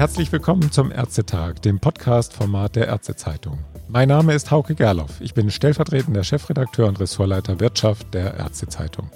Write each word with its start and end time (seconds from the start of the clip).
Herzlich 0.00 0.32
willkommen 0.32 0.72
zum 0.72 0.90
Ärztetag, 0.90 1.60
dem 1.60 1.78
Podcast-Format 1.78 2.74
der 2.76 2.88
Ärztezeitung. 2.88 3.58
Mein 3.86 4.08
Name 4.08 4.32
ist 4.32 4.50
Hauke 4.50 4.74
Gerloff. 4.74 5.20
Ich 5.20 5.34
bin 5.34 5.50
stellvertretender 5.50 6.24
Chefredakteur 6.24 6.88
und 6.88 6.98
Ressortleiter 7.00 7.60
Wirtschaft 7.60 8.14
der 8.14 8.34
Ärztezeitung. 8.34 9.10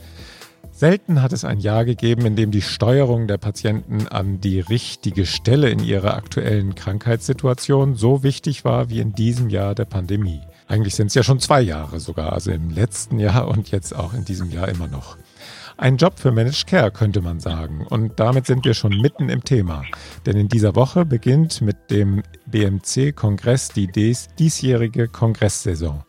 Selten 0.72 1.22
hat 1.22 1.32
es 1.32 1.44
ein 1.44 1.58
Jahr 1.58 1.86
gegeben, 1.86 2.26
in 2.26 2.36
dem 2.36 2.50
die 2.50 2.60
Steuerung 2.60 3.28
der 3.28 3.38
Patienten 3.38 4.08
an 4.08 4.40
die 4.40 4.60
richtige 4.60 5.24
Stelle 5.24 5.70
in 5.70 5.78
ihrer 5.78 6.14
aktuellen 6.16 6.74
Krankheitssituation 6.74 7.94
so 7.94 8.22
wichtig 8.22 8.66
war 8.66 8.90
wie 8.90 9.00
in 9.00 9.14
diesem 9.14 9.48
Jahr 9.48 9.74
der 9.74 9.86
Pandemie. 9.86 10.42
Eigentlich 10.66 10.94
sind 10.94 11.08
es 11.08 11.14
ja 11.14 11.22
schon 11.22 11.40
zwei 11.40 11.60
Jahre 11.60 12.00
sogar, 12.00 12.32
also 12.32 12.50
im 12.50 12.70
letzten 12.70 13.18
Jahr 13.18 13.48
und 13.48 13.70
jetzt 13.70 13.94
auch 13.94 14.14
in 14.14 14.24
diesem 14.24 14.50
Jahr 14.50 14.68
immer 14.68 14.88
noch. 14.88 15.16
Ein 15.76 15.96
Job 15.96 16.20
für 16.20 16.30
Managed 16.30 16.68
Care, 16.68 16.92
könnte 16.92 17.20
man 17.20 17.40
sagen. 17.40 17.84
Und 17.88 18.20
damit 18.20 18.46
sind 18.46 18.64
wir 18.64 18.74
schon 18.74 18.96
mitten 19.00 19.28
im 19.28 19.42
Thema. 19.42 19.82
Denn 20.24 20.36
in 20.36 20.48
dieser 20.48 20.76
Woche 20.76 21.04
beginnt 21.04 21.60
mit 21.60 21.90
dem 21.90 22.22
BMC-Kongress 22.46 23.70
die 23.70 23.88
dies 23.88 24.28
diesjährige 24.38 25.08
Kongresssaison. 25.08 26.04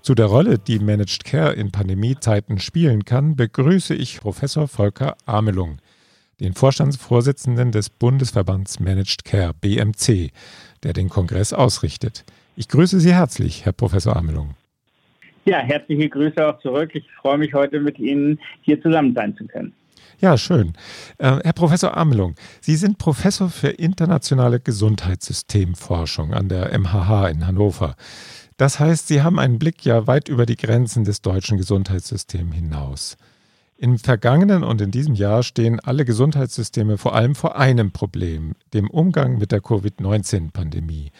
Zu 0.00 0.14
der 0.14 0.26
Rolle, 0.26 0.58
die 0.58 0.78
Managed 0.78 1.24
Care 1.24 1.52
in 1.52 1.70
Pandemiezeiten 1.70 2.58
spielen 2.58 3.04
kann, 3.04 3.36
begrüße 3.36 3.94
ich 3.94 4.20
Professor 4.20 4.66
Volker 4.66 5.16
Amelung, 5.26 5.76
den 6.40 6.54
Vorstandsvorsitzenden 6.54 7.70
des 7.70 7.90
Bundesverbands 7.90 8.80
Managed 8.80 9.26
Care 9.26 9.52
BMC, 9.52 10.30
der 10.82 10.94
den 10.94 11.10
Kongress 11.10 11.52
ausrichtet. 11.52 12.24
Ich 12.60 12.68
grüße 12.68 13.00
Sie 13.00 13.14
herzlich, 13.14 13.64
Herr 13.64 13.72
Professor 13.72 14.14
Amelung. 14.14 14.54
Ja, 15.46 15.60
herzliche 15.60 16.10
Grüße 16.10 16.46
auch 16.46 16.58
zurück. 16.60 16.90
Ich 16.92 17.06
freue 17.22 17.38
mich 17.38 17.54
heute 17.54 17.80
mit 17.80 17.98
Ihnen 17.98 18.38
hier 18.60 18.78
zusammen 18.82 19.14
sein 19.14 19.34
zu 19.34 19.46
können. 19.46 19.72
Ja, 20.20 20.36
schön. 20.36 20.74
Äh, 21.16 21.38
Herr 21.42 21.54
Professor 21.54 21.96
Amelung, 21.96 22.34
Sie 22.60 22.76
sind 22.76 22.98
Professor 22.98 23.48
für 23.48 23.68
internationale 23.68 24.60
Gesundheitssystemforschung 24.60 26.34
an 26.34 26.50
der 26.50 26.78
MHH 26.78 27.28
in 27.30 27.46
Hannover. 27.46 27.96
Das 28.58 28.78
heißt, 28.78 29.08
Sie 29.08 29.22
haben 29.22 29.38
einen 29.38 29.58
Blick 29.58 29.82
ja 29.86 30.06
weit 30.06 30.28
über 30.28 30.44
die 30.44 30.56
Grenzen 30.56 31.04
des 31.04 31.22
deutschen 31.22 31.56
Gesundheitssystems 31.56 32.54
hinaus. 32.54 33.16
Im 33.78 33.98
vergangenen 33.98 34.64
und 34.64 34.82
in 34.82 34.90
diesem 34.90 35.14
Jahr 35.14 35.42
stehen 35.44 35.80
alle 35.80 36.04
Gesundheitssysteme 36.04 36.98
vor 36.98 37.14
allem 37.14 37.34
vor 37.34 37.56
einem 37.56 37.90
Problem, 37.90 38.54
dem 38.74 38.90
Umgang 38.90 39.38
mit 39.38 39.50
der 39.50 39.62
Covid-19-Pandemie. 39.62 41.10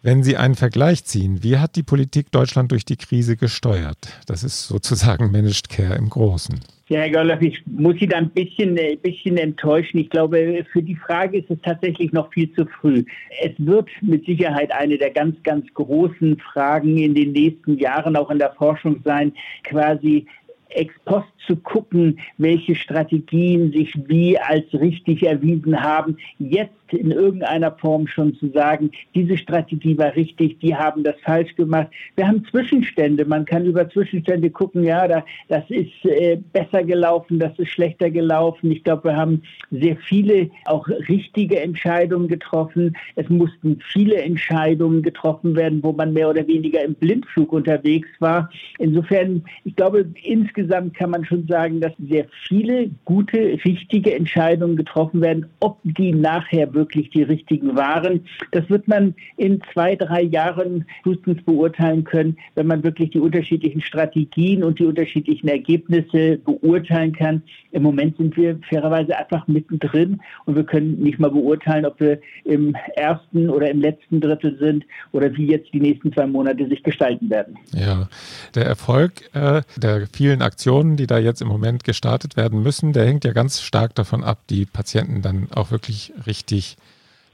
Wenn 0.00 0.22
Sie 0.22 0.36
einen 0.36 0.54
Vergleich 0.54 1.04
ziehen, 1.04 1.42
wie 1.42 1.58
hat 1.58 1.74
die 1.74 1.82
Politik 1.82 2.30
Deutschland 2.30 2.70
durch 2.70 2.84
die 2.84 2.96
Krise 2.96 3.36
gesteuert? 3.36 3.96
Das 4.26 4.44
ist 4.44 4.68
sozusagen 4.68 5.30
Managed 5.32 5.68
Care 5.68 5.96
im 5.96 6.08
Großen. 6.08 6.60
Ja, 6.88 7.00
Herr 7.00 7.10
Görloff, 7.10 7.42
ich 7.42 7.60
muss 7.66 7.96
Sie 7.98 8.06
da 8.06 8.18
ein 8.18 8.30
bisschen, 8.30 8.78
ein 8.78 8.98
bisschen 8.98 9.36
enttäuschen. 9.36 9.98
Ich 9.98 10.08
glaube, 10.08 10.64
für 10.72 10.82
die 10.82 10.94
Frage 10.94 11.38
ist 11.38 11.50
es 11.50 11.58
tatsächlich 11.62 12.12
noch 12.12 12.32
viel 12.32 12.50
zu 12.54 12.64
früh. 12.64 13.04
Es 13.42 13.50
wird 13.58 13.88
mit 14.00 14.24
Sicherheit 14.24 14.70
eine 14.72 14.96
der 14.96 15.10
ganz, 15.10 15.36
ganz 15.42 15.66
großen 15.74 16.38
Fragen 16.38 16.96
in 16.96 17.14
den 17.14 17.32
nächsten 17.32 17.76
Jahren 17.76 18.16
auch 18.16 18.30
in 18.30 18.38
der 18.38 18.52
Forschung 18.52 19.00
sein, 19.04 19.32
quasi 19.64 20.26
ex 20.70 20.94
post 21.04 21.28
zu 21.46 21.56
gucken, 21.56 22.20
welche 22.36 22.74
Strategien 22.74 23.72
sich 23.72 23.92
wie 24.06 24.38
als 24.38 24.64
richtig 24.72 25.24
erwiesen 25.24 25.82
haben. 25.82 26.16
Jetzt 26.38 26.77
in 26.92 27.10
irgendeiner 27.10 27.72
Form 27.72 28.06
schon 28.06 28.34
zu 28.34 28.48
sagen, 28.50 28.90
diese 29.14 29.36
Strategie 29.36 29.96
war 29.98 30.14
richtig, 30.16 30.58
die 30.60 30.74
haben 30.74 31.04
das 31.04 31.16
falsch 31.22 31.54
gemacht. 31.56 31.88
Wir 32.16 32.26
haben 32.26 32.44
Zwischenstände. 32.50 33.24
Man 33.24 33.44
kann 33.44 33.64
über 33.64 33.88
Zwischenstände 33.88 34.50
gucken, 34.50 34.84
ja, 34.84 35.06
da, 35.06 35.24
das 35.48 35.64
ist 35.68 36.04
äh, 36.04 36.38
besser 36.52 36.84
gelaufen, 36.84 37.38
das 37.38 37.58
ist 37.58 37.70
schlechter 37.70 38.10
gelaufen. 38.10 38.70
Ich 38.70 38.84
glaube, 38.84 39.10
wir 39.10 39.16
haben 39.16 39.42
sehr 39.70 39.96
viele 39.96 40.50
auch 40.64 40.88
richtige 41.08 41.60
Entscheidungen 41.60 42.28
getroffen. 42.28 42.96
Es 43.16 43.28
mussten 43.28 43.80
viele 43.92 44.16
Entscheidungen 44.16 45.02
getroffen 45.02 45.56
werden, 45.56 45.82
wo 45.82 45.92
man 45.92 46.12
mehr 46.12 46.28
oder 46.28 46.46
weniger 46.46 46.82
im 46.82 46.94
Blindflug 46.94 47.52
unterwegs 47.52 48.08
war. 48.18 48.50
Insofern, 48.78 49.44
ich 49.64 49.76
glaube, 49.76 50.06
insgesamt 50.22 50.94
kann 50.94 51.10
man 51.10 51.24
schon 51.24 51.46
sagen, 51.46 51.80
dass 51.80 51.92
sehr 51.98 52.26
viele 52.46 52.90
gute, 53.04 53.58
richtige 53.64 54.14
Entscheidungen 54.14 54.76
getroffen 54.76 55.20
werden. 55.20 55.46
Ob 55.60 55.78
die 55.84 56.12
nachher 56.12 56.66
wirklich 56.78 57.10
die 57.10 57.22
richtigen 57.22 57.76
waren. 57.76 58.24
Das 58.52 58.70
wird 58.70 58.88
man 58.88 59.14
in 59.36 59.60
zwei, 59.72 59.96
drei 59.96 60.22
Jahren 60.22 60.86
frühestens 61.02 61.42
beurteilen 61.42 62.04
können, 62.04 62.38
wenn 62.54 62.66
man 62.66 62.82
wirklich 62.82 63.10
die 63.10 63.18
unterschiedlichen 63.18 63.82
Strategien 63.82 64.62
und 64.64 64.78
die 64.78 64.86
unterschiedlichen 64.86 65.48
Ergebnisse 65.48 66.38
beurteilen 66.38 67.12
kann. 67.12 67.42
Im 67.72 67.82
Moment 67.82 68.16
sind 68.16 68.36
wir 68.36 68.58
fairerweise 68.68 69.16
einfach 69.16 69.46
mittendrin 69.48 70.20
und 70.46 70.56
wir 70.56 70.64
können 70.64 71.02
nicht 71.02 71.18
mal 71.18 71.30
beurteilen, 71.30 71.84
ob 71.84 72.00
wir 72.00 72.20
im 72.44 72.74
ersten 72.96 73.50
oder 73.50 73.70
im 73.70 73.80
letzten 73.80 74.20
Drittel 74.20 74.56
sind 74.58 74.84
oder 75.12 75.34
wie 75.36 75.46
jetzt 75.46 75.72
die 75.74 75.80
nächsten 75.80 76.12
zwei 76.12 76.26
Monate 76.26 76.66
sich 76.68 76.82
gestalten 76.82 77.28
werden. 77.28 77.56
Ja, 77.74 78.08
der 78.54 78.66
Erfolg 78.66 79.12
äh, 79.34 79.62
der 79.76 80.06
vielen 80.12 80.42
Aktionen, 80.42 80.96
die 80.96 81.06
da 81.06 81.18
jetzt 81.18 81.42
im 81.42 81.48
Moment 81.48 81.84
gestartet 81.84 82.36
werden 82.36 82.62
müssen, 82.62 82.92
der 82.92 83.06
hängt 83.06 83.24
ja 83.24 83.32
ganz 83.32 83.60
stark 83.60 83.94
davon 83.94 84.24
ab, 84.24 84.38
die 84.50 84.66
Patienten 84.66 85.22
dann 85.22 85.48
auch 85.54 85.70
wirklich 85.70 86.12
richtig 86.26 86.67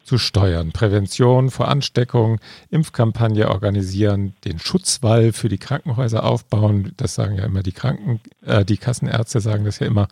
zu 0.04 0.18
steuern. 0.18 0.72
Prävention 0.72 1.50
vor 1.50 1.68
Ansteckung, 1.68 2.40
Impfkampagne 2.70 3.48
organisieren, 3.48 4.34
den 4.44 4.58
Schutzwall 4.58 5.32
für 5.32 5.48
die 5.48 5.58
Krankenhäuser 5.58 6.24
aufbauen. 6.24 6.92
Das 6.96 7.14
sagen 7.14 7.36
ja 7.36 7.44
immer 7.44 7.62
die 7.62 7.72
Kranken, 7.72 8.20
äh, 8.46 8.64
die 8.64 8.76
Kassenärzte 8.76 9.40
sagen 9.40 9.64
das 9.64 9.78
ja 9.78 9.86
immer. 9.86 10.08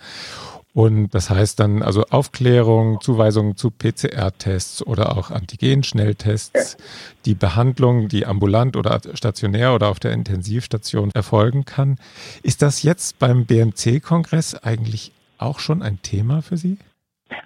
Und 0.74 1.10
das 1.10 1.28
heißt 1.28 1.60
dann 1.60 1.82
also 1.82 2.04
Aufklärung, 2.06 3.00
Zuweisung 3.02 3.56
zu 3.56 3.70
PCR-Tests 3.70 4.86
oder 4.86 5.16
auch 5.16 5.30
Antigen-Schnelltests, 5.30 6.78
die 7.26 7.34
Behandlung, 7.34 8.08
die 8.08 8.24
ambulant 8.24 8.76
oder 8.76 9.00
stationär 9.12 9.74
oder 9.74 9.88
auf 9.88 10.00
der 10.00 10.12
Intensivstation 10.12 11.10
erfolgen 11.12 11.66
kann. 11.66 11.98
Ist 12.42 12.62
das 12.62 12.82
jetzt 12.82 13.18
beim 13.18 13.44
BMC-Kongress 13.44 14.54
eigentlich 14.54 15.12
auch 15.36 15.58
schon 15.58 15.82
ein 15.82 16.00
Thema 16.00 16.40
für 16.40 16.56
Sie? 16.56 16.78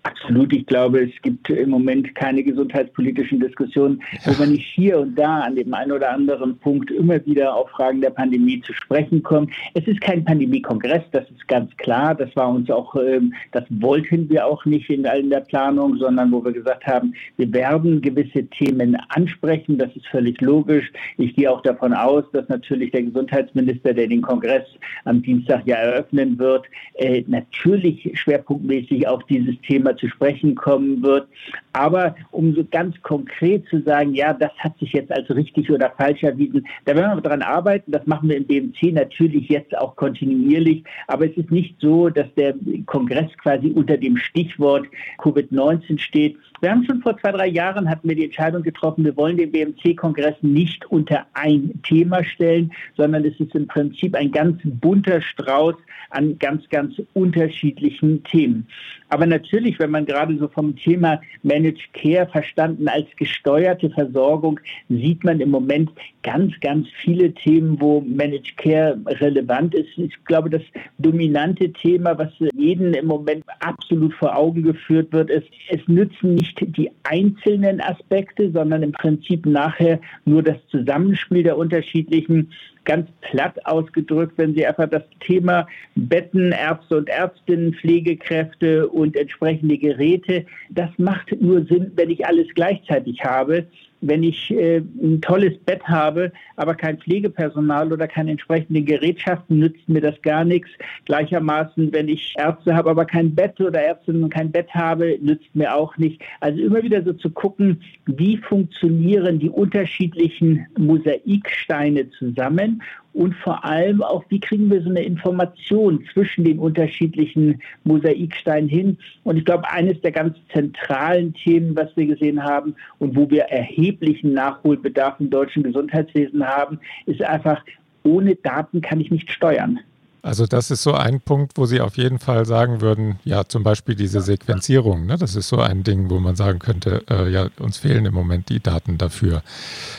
Absolut. 0.02 0.52
Ich 0.52 0.66
glaube, 0.66 1.04
es 1.04 1.22
gibt 1.22 1.48
im 1.50 1.70
Moment 1.70 2.14
keine 2.14 2.42
gesundheitspolitischen 2.42 3.40
Diskussionen, 3.40 4.02
wo 4.24 4.32
man 4.38 4.52
nicht 4.52 4.66
hier 4.74 4.98
und 4.98 5.16
da 5.16 5.40
an 5.40 5.56
dem 5.56 5.72
einen 5.74 5.92
oder 5.92 6.10
anderen 6.10 6.58
Punkt 6.58 6.90
immer 6.90 7.24
wieder 7.26 7.54
auf 7.54 7.70
Fragen 7.70 8.00
der 8.00 8.10
Pandemie 8.10 8.60
zu 8.62 8.72
sprechen 8.72 9.22
kommt. 9.22 9.52
Es 9.74 9.86
ist 9.86 10.00
kein 10.00 10.24
Pandemiekongress, 10.24 11.02
das 11.12 11.24
ist 11.30 11.46
ganz 11.48 11.74
klar. 11.76 12.14
Das 12.14 12.34
war 12.36 12.48
uns 12.48 12.70
auch, 12.70 12.94
ähm, 12.96 13.34
das 13.52 13.64
wollten 13.70 14.28
wir 14.28 14.46
auch 14.46 14.64
nicht 14.64 14.90
in, 14.90 15.04
in 15.04 15.30
der 15.30 15.40
Planung, 15.40 15.96
sondern 15.96 16.32
wo 16.32 16.44
wir 16.44 16.52
gesagt 16.52 16.86
haben, 16.86 17.14
wir 17.36 17.52
werden 17.52 18.00
gewisse 18.00 18.46
Themen 18.46 18.96
ansprechen. 19.10 19.78
Das 19.78 19.94
ist 19.94 20.06
völlig 20.08 20.40
logisch. 20.40 20.92
Ich 21.18 21.34
gehe 21.36 21.50
auch 21.50 21.62
davon 21.62 21.92
aus, 21.92 22.24
dass 22.32 22.48
natürlich 22.48 22.90
der 22.92 23.02
Gesundheitsminister, 23.02 23.94
der 23.94 24.06
den 24.06 24.22
Kongress 24.22 24.64
am 25.04 25.22
Dienstag 25.22 25.62
ja 25.66 25.76
eröffnen 25.76 26.38
wird, 26.38 26.66
äh, 26.94 27.22
natürlich 27.26 28.10
schwerpunktmäßig 28.14 29.06
auf 29.06 29.22
dieses 29.24 29.54
Thema 29.60 29.75
zu 29.96 30.08
sprechen 30.08 30.54
kommen 30.54 31.02
wird. 31.02 31.28
Aber 31.72 32.14
um 32.30 32.54
so 32.54 32.64
ganz 32.70 33.00
konkret 33.02 33.66
zu 33.68 33.82
sagen, 33.82 34.14
ja, 34.14 34.32
das 34.32 34.52
hat 34.58 34.78
sich 34.78 34.92
jetzt 34.92 35.12
als 35.12 35.28
richtig 35.30 35.70
oder 35.70 35.90
falsch 35.96 36.22
erwiesen, 36.22 36.66
da 36.84 36.96
werden 36.96 37.16
wir 37.16 37.20
daran 37.20 37.42
arbeiten. 37.42 37.92
Das 37.92 38.06
machen 38.06 38.28
wir 38.28 38.36
im 38.36 38.46
BMC 38.46 38.92
natürlich 38.92 39.48
jetzt 39.48 39.76
auch 39.76 39.96
kontinuierlich. 39.96 40.84
Aber 41.06 41.26
es 41.26 41.36
ist 41.36 41.50
nicht 41.50 41.76
so, 41.80 42.08
dass 42.08 42.26
der 42.36 42.54
Kongress 42.86 43.30
quasi 43.42 43.68
unter 43.68 43.96
dem 43.96 44.16
Stichwort 44.16 44.86
Covid-19 45.18 45.98
steht. 45.98 46.36
Wir 46.66 46.72
haben 46.72 46.84
schon 46.84 47.00
vor 47.00 47.16
zwei, 47.18 47.30
drei 47.30 47.46
Jahren 47.46 47.88
hatten 47.88 48.08
wir 48.08 48.16
die 48.16 48.24
Entscheidung 48.24 48.64
getroffen, 48.64 49.04
wir 49.04 49.16
wollen 49.16 49.36
den 49.36 49.52
BMC-Kongress 49.52 50.34
nicht 50.42 50.84
unter 50.86 51.24
ein 51.32 51.80
Thema 51.84 52.24
stellen, 52.24 52.72
sondern 52.96 53.24
es 53.24 53.38
ist 53.38 53.54
im 53.54 53.68
Prinzip 53.68 54.16
ein 54.16 54.32
ganz 54.32 54.58
bunter 54.64 55.22
Strauß 55.22 55.76
an 56.10 56.36
ganz, 56.40 56.68
ganz 56.68 56.94
unterschiedlichen 57.14 58.24
Themen. 58.24 58.66
Aber 59.08 59.26
natürlich, 59.26 59.78
wenn 59.78 59.90
man 59.90 60.06
gerade 60.06 60.36
so 60.38 60.48
vom 60.48 60.74
Thema 60.76 61.20
Managed 61.42 61.92
Care 61.92 62.26
verstanden 62.26 62.88
als 62.88 63.06
gesteuerte 63.16 63.88
Versorgung, 63.90 64.58
sieht 64.88 65.22
man 65.22 65.40
im 65.40 65.50
Moment 65.50 65.90
ganz, 66.22 66.52
ganz 66.60 66.88
viele 67.02 67.32
Themen, 67.32 67.80
wo 67.80 68.00
Managed 68.00 68.56
Care 68.56 68.98
relevant 69.06 69.74
ist. 69.74 69.96
Ich 69.96 70.12
glaube, 70.24 70.50
das 70.50 70.62
dominante 70.98 71.72
Thema, 71.72 72.18
was 72.18 72.32
jeden 72.56 72.94
im 72.94 73.06
Moment 73.06 73.44
absolut 73.60 74.12
vor 74.14 74.36
Augen 74.36 74.64
geführt 74.64 75.12
wird, 75.12 75.30
ist, 75.30 75.46
es 75.68 75.80
nützen 75.86 76.34
nicht 76.34 76.55
die 76.60 76.90
einzelnen 77.02 77.80
Aspekte, 77.80 78.50
sondern 78.50 78.82
im 78.82 78.92
Prinzip 78.92 79.46
nachher 79.46 80.00
nur 80.24 80.42
das 80.42 80.56
Zusammenspiel 80.70 81.42
der 81.42 81.56
unterschiedlichen 81.56 82.50
ganz 82.86 83.08
platt 83.20 83.66
ausgedrückt, 83.66 84.34
wenn 84.36 84.54
Sie 84.54 84.64
einfach 84.64 84.88
das 84.88 85.02
Thema 85.20 85.66
Betten, 85.96 86.52
Ärzte 86.52 86.96
und 86.96 87.08
Ärztinnen, 87.08 87.74
Pflegekräfte 87.74 88.88
und 88.88 89.16
entsprechende 89.16 89.76
Geräte, 89.76 90.46
das 90.70 90.90
macht 90.96 91.38
nur 91.40 91.64
Sinn, 91.66 91.92
wenn 91.96 92.10
ich 92.10 92.24
alles 92.24 92.46
gleichzeitig 92.54 93.22
habe. 93.22 93.66
Wenn 94.00 94.22
ich 94.22 94.50
äh, 94.50 94.78
ein 94.78 95.20
tolles 95.20 95.58
Bett 95.58 95.82
habe, 95.84 96.32
aber 96.56 96.74
kein 96.74 96.98
Pflegepersonal 96.98 97.92
oder 97.92 98.06
keine 98.08 98.32
entsprechenden 98.32 98.84
Gerätschaften, 98.84 99.58
nützt 99.58 99.88
mir 99.88 100.00
das 100.00 100.20
gar 100.22 100.44
nichts. 100.44 100.70
Gleichermaßen, 101.04 101.92
wenn 101.92 102.08
ich 102.08 102.34
Ärzte 102.38 102.74
habe, 102.74 102.90
aber 102.90 103.04
kein 103.04 103.34
Bett 103.34 103.60
oder 103.60 103.80
Ärztinnen 103.80 104.24
und 104.24 104.34
kein 104.34 104.50
Bett 104.50 104.68
habe, 104.74 105.18
nützt 105.20 105.54
mir 105.54 105.74
auch 105.74 105.96
nicht. 105.96 106.22
Also 106.40 106.60
immer 106.60 106.82
wieder 106.82 107.02
so 107.02 107.12
zu 107.12 107.30
gucken, 107.30 107.82
wie 108.06 108.36
funktionieren 108.36 109.38
die 109.38 109.50
unterschiedlichen 109.50 110.66
Mosaiksteine 110.78 112.10
zusammen 112.10 112.82
und 113.16 113.34
vor 113.36 113.64
allem 113.64 114.02
auch, 114.02 114.24
wie 114.28 114.38
kriegen 114.38 114.70
wir 114.70 114.82
so 114.82 114.90
eine 114.90 115.02
Information 115.02 116.04
zwischen 116.12 116.44
den 116.44 116.58
unterschiedlichen 116.58 117.62
Mosaiksteinen 117.84 118.68
hin. 118.68 118.98
Und 119.24 119.38
ich 119.38 119.46
glaube, 119.46 119.68
eines 119.70 119.98
der 120.02 120.12
ganz 120.12 120.36
zentralen 120.52 121.32
Themen, 121.32 121.74
was 121.74 121.88
wir 121.96 122.06
gesehen 122.06 122.44
haben 122.44 122.74
und 122.98 123.16
wo 123.16 123.30
wir 123.30 123.44
erheblichen 123.44 124.34
Nachholbedarf 124.34 125.18
im 125.18 125.30
deutschen 125.30 125.62
Gesundheitswesen 125.62 126.46
haben, 126.46 126.78
ist 127.06 127.22
einfach, 127.22 127.64
ohne 128.04 128.36
Daten 128.36 128.82
kann 128.82 129.00
ich 129.00 129.10
nicht 129.10 129.32
steuern. 129.32 129.80
Also 130.26 130.44
das 130.44 130.72
ist 130.72 130.82
so 130.82 130.92
ein 130.92 131.20
Punkt, 131.20 131.52
wo 131.54 131.66
Sie 131.66 131.80
auf 131.80 131.96
jeden 131.96 132.18
Fall 132.18 132.46
sagen 132.46 132.80
würden, 132.80 133.20
ja 133.22 133.44
zum 133.44 133.62
Beispiel 133.62 133.94
diese 133.94 134.20
Sequenzierung, 134.20 135.06
ne, 135.06 135.16
das 135.16 135.36
ist 135.36 135.48
so 135.48 135.58
ein 135.58 135.84
Ding, 135.84 136.10
wo 136.10 136.18
man 136.18 136.34
sagen 136.34 136.58
könnte, 136.58 137.04
äh, 137.08 137.30
ja 137.30 137.46
uns 137.60 137.76
fehlen 137.78 138.06
im 138.06 138.14
Moment 138.14 138.48
die 138.48 138.58
Daten 138.58 138.98
dafür. 138.98 139.44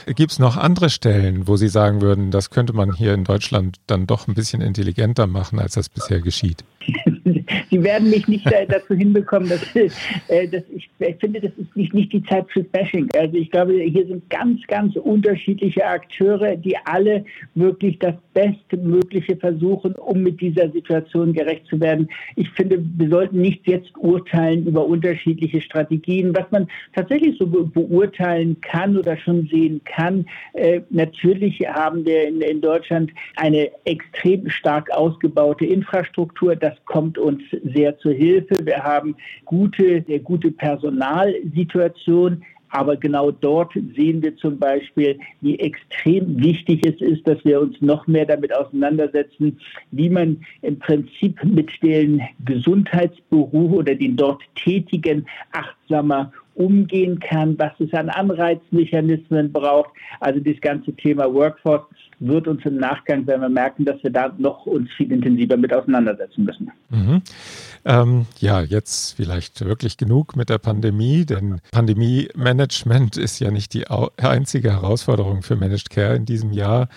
Gibt 0.06 0.34
es 0.34 0.40
noch 0.40 0.58
andere 0.58 0.90
Stellen, 0.90 1.48
wo 1.48 1.56
Sie 1.56 1.70
sagen 1.70 2.02
würden, 2.02 2.30
das 2.30 2.50
könnte 2.50 2.74
man 2.74 2.94
hier 2.94 3.14
in 3.14 3.24
Deutschland 3.24 3.78
dann 3.88 4.06
doch 4.06 4.28
ein 4.28 4.34
bisschen 4.34 4.60
intelligenter 4.60 5.28
machen, 5.28 5.60
als 5.60 5.76
das 5.76 5.88
bisher 5.88 6.20
geschieht? 6.20 6.66
Sie 7.70 7.84
werden 7.84 8.10
mich 8.10 8.28
nicht 8.28 8.46
dazu 8.68 8.94
hinbekommen, 8.94 9.50
dass, 9.50 9.76
äh, 9.76 10.48
dass 10.48 10.64
ich, 10.76 10.90
ich, 11.00 11.16
finde, 11.18 11.42
das 11.42 11.52
ist 11.58 11.76
nicht, 11.76 11.94
nicht 11.94 12.14
die 12.14 12.24
Zeit 12.24 12.46
für 12.52 12.64
Bashing. 12.64 13.10
Also 13.18 13.36
ich 13.36 13.52
glaube, 13.52 13.74
hier 13.74 14.06
sind 14.08 14.30
ganz, 14.30 14.62
ganz 14.68 14.96
unterschiedliche 14.96 15.86
Akteure, 15.86 16.56
die 16.56 16.76
alle 16.86 17.26
wirklich 17.56 18.00
das 18.00 18.16
Bestmögliche 18.34 19.36
versuchen, 19.38 19.94
um 19.96 20.22
mit 20.22 20.40
dieser 20.42 20.70
Situation 20.72 21.34
gerecht 21.34 21.66
zu 21.68 21.80
werden. 21.80 22.08
Ich 22.36 22.50
finde, 22.52 22.84
wir 22.98 23.10
sollten 23.10 23.42
nicht 23.42 23.68
jetzt 23.68 23.92
urteilen 23.98 24.68
über 24.68 24.86
unterschiedliche 24.86 25.62
Strategien. 25.62 26.36
Was 26.36 26.50
man 26.52 26.68
tatsächlich 26.94 27.38
so 27.38 27.48
beurteilen 27.48 28.60
kann 28.62 28.98
oder 28.98 29.18
schon 29.18 29.48
sehen 29.48 29.82
kann, 29.86 30.26
äh, 30.54 30.82
natürlich 30.90 31.60
haben 31.68 32.06
wir 32.06 32.28
in, 32.28 32.42
in 32.42 32.62
Deutschland 32.62 33.12
eine 33.36 33.70
extrem 33.86 34.50
stark 34.50 34.92
ausgebaute 34.92 35.66
Infrastruktur. 35.66 36.56
Das 36.56 36.74
kommt 36.86 37.17
uns 37.18 37.42
sehr 37.74 37.98
zur 38.00 38.14
Hilfe. 38.14 38.56
Wir 38.64 38.84
haben 38.84 39.16
gute, 39.46 40.04
sehr 40.08 40.20
gute 40.20 40.52
Personalsituation. 40.52 42.44
Aber 42.70 42.98
genau 42.98 43.32
dort 43.32 43.74
sehen 43.96 44.22
wir 44.22 44.36
zum 44.38 44.60
Beispiel, 44.60 45.18
wie 45.42 45.58
extrem 45.60 46.42
wichtig 46.42 46.86
es 46.86 47.00
ist, 47.00 47.26
dass 47.28 47.44
wir 47.46 47.62
uns 47.62 47.80
noch 47.82 48.08
mehr 48.08 48.26
damit 48.26 48.54
auseinandersetzen, 48.54 49.60
wie 49.92 50.10
man 50.10 50.46
im 50.62 50.78
Prinzip 50.78 51.42
mit 51.44 51.72
den 51.82 52.22
Gesundheitsberufen 52.46 53.78
oder 53.78 53.96
den 53.96 54.18
dort 54.18 54.42
Tätigen 54.56 55.26
achtsamer 55.54 56.32
umgehen 56.58 57.20
kann, 57.20 57.58
was 57.60 57.72
es 57.80 57.94
an 57.94 58.10
Anreizmechanismen 58.10 59.52
braucht. 59.52 59.92
Also 60.20 60.40
das 60.40 60.60
ganze 60.62 60.94
Thema 60.94 61.32
Workforce 61.32 61.86
wird 62.20 62.48
uns 62.48 62.66
im 62.66 62.78
Nachgang, 62.78 63.28
wenn 63.28 63.42
wir 63.42 63.50
merken, 63.50 63.86
dass 63.86 64.02
wir 64.04 64.10
da 64.10 64.34
noch 64.38 64.66
uns 64.66 64.90
viel 64.98 65.12
intensiver 65.12 65.56
mit 65.56 65.72
auseinandersetzen 65.72 66.46
müssen. 66.46 66.72
Mhm. 66.90 67.22
Ähm, 67.86 68.26
ja, 68.40 68.62
jetzt 68.62 69.14
vielleicht 69.16 69.64
wirklich 69.64 69.98
genug 69.98 70.36
mit 70.36 70.50
der 70.50 70.58
Pandemie, 70.58 71.26
denn 71.26 71.62
Pandemie-Management 71.72 73.18
ist 73.18 73.40
ja 73.40 73.52
nicht 73.52 73.74
die 73.74 73.86
einzige 73.88 74.72
Herausforderung 74.72 75.44
für 75.44 75.56
Managed 75.56 75.92
Care 75.92 76.16
in 76.16 76.26
diesem 76.26 76.52
Jahr. 76.52 76.90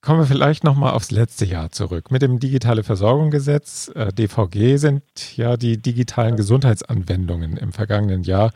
Kommen 0.00 0.20
wir 0.20 0.26
vielleicht 0.26 0.64
nochmal 0.64 0.94
aufs 0.94 1.10
letzte 1.10 1.44
Jahr 1.44 1.70
zurück. 1.70 2.10
Mit 2.10 2.22
dem 2.22 2.40
Digitale 2.40 2.82
Versorgungsgesetz, 2.82 3.92
äh, 3.94 4.12
DVG, 4.12 4.78
sind 4.78 5.02
ja 5.36 5.56
die 5.56 5.80
digitalen 5.80 6.36
Gesundheitsanwendungen 6.36 7.56
im 7.56 7.72
vergangenen 7.72 8.22
Jahr 8.22 8.52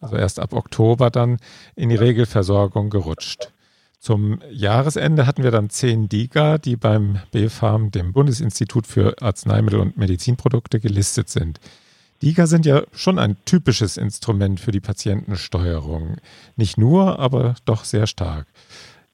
also 0.00 0.16
erst 0.16 0.40
ab 0.40 0.52
Oktober 0.52 1.10
dann 1.10 1.38
in 1.76 1.88
die 1.88 1.96
Regelversorgung 1.96 2.90
gerutscht. 2.90 3.52
Zum 3.98 4.40
Jahresende 4.50 5.26
hatten 5.26 5.42
wir 5.42 5.50
dann 5.50 5.68
zehn 5.68 6.08
DIGA, 6.08 6.56
die 6.56 6.76
beim 6.76 7.18
BfArM, 7.32 7.90
dem 7.90 8.14
Bundesinstitut 8.14 8.86
für 8.86 9.20
Arzneimittel 9.20 9.78
und 9.78 9.98
Medizinprodukte, 9.98 10.80
gelistet 10.80 11.28
sind. 11.28 11.60
DIGA 12.22 12.46
sind 12.46 12.64
ja 12.64 12.82
schon 12.92 13.18
ein 13.18 13.36
typisches 13.44 13.98
Instrument 13.98 14.58
für 14.58 14.72
die 14.72 14.80
Patientensteuerung. 14.80 16.16
Nicht 16.56 16.78
nur, 16.78 17.18
aber 17.18 17.56
doch 17.66 17.84
sehr 17.84 18.06
stark. 18.06 18.46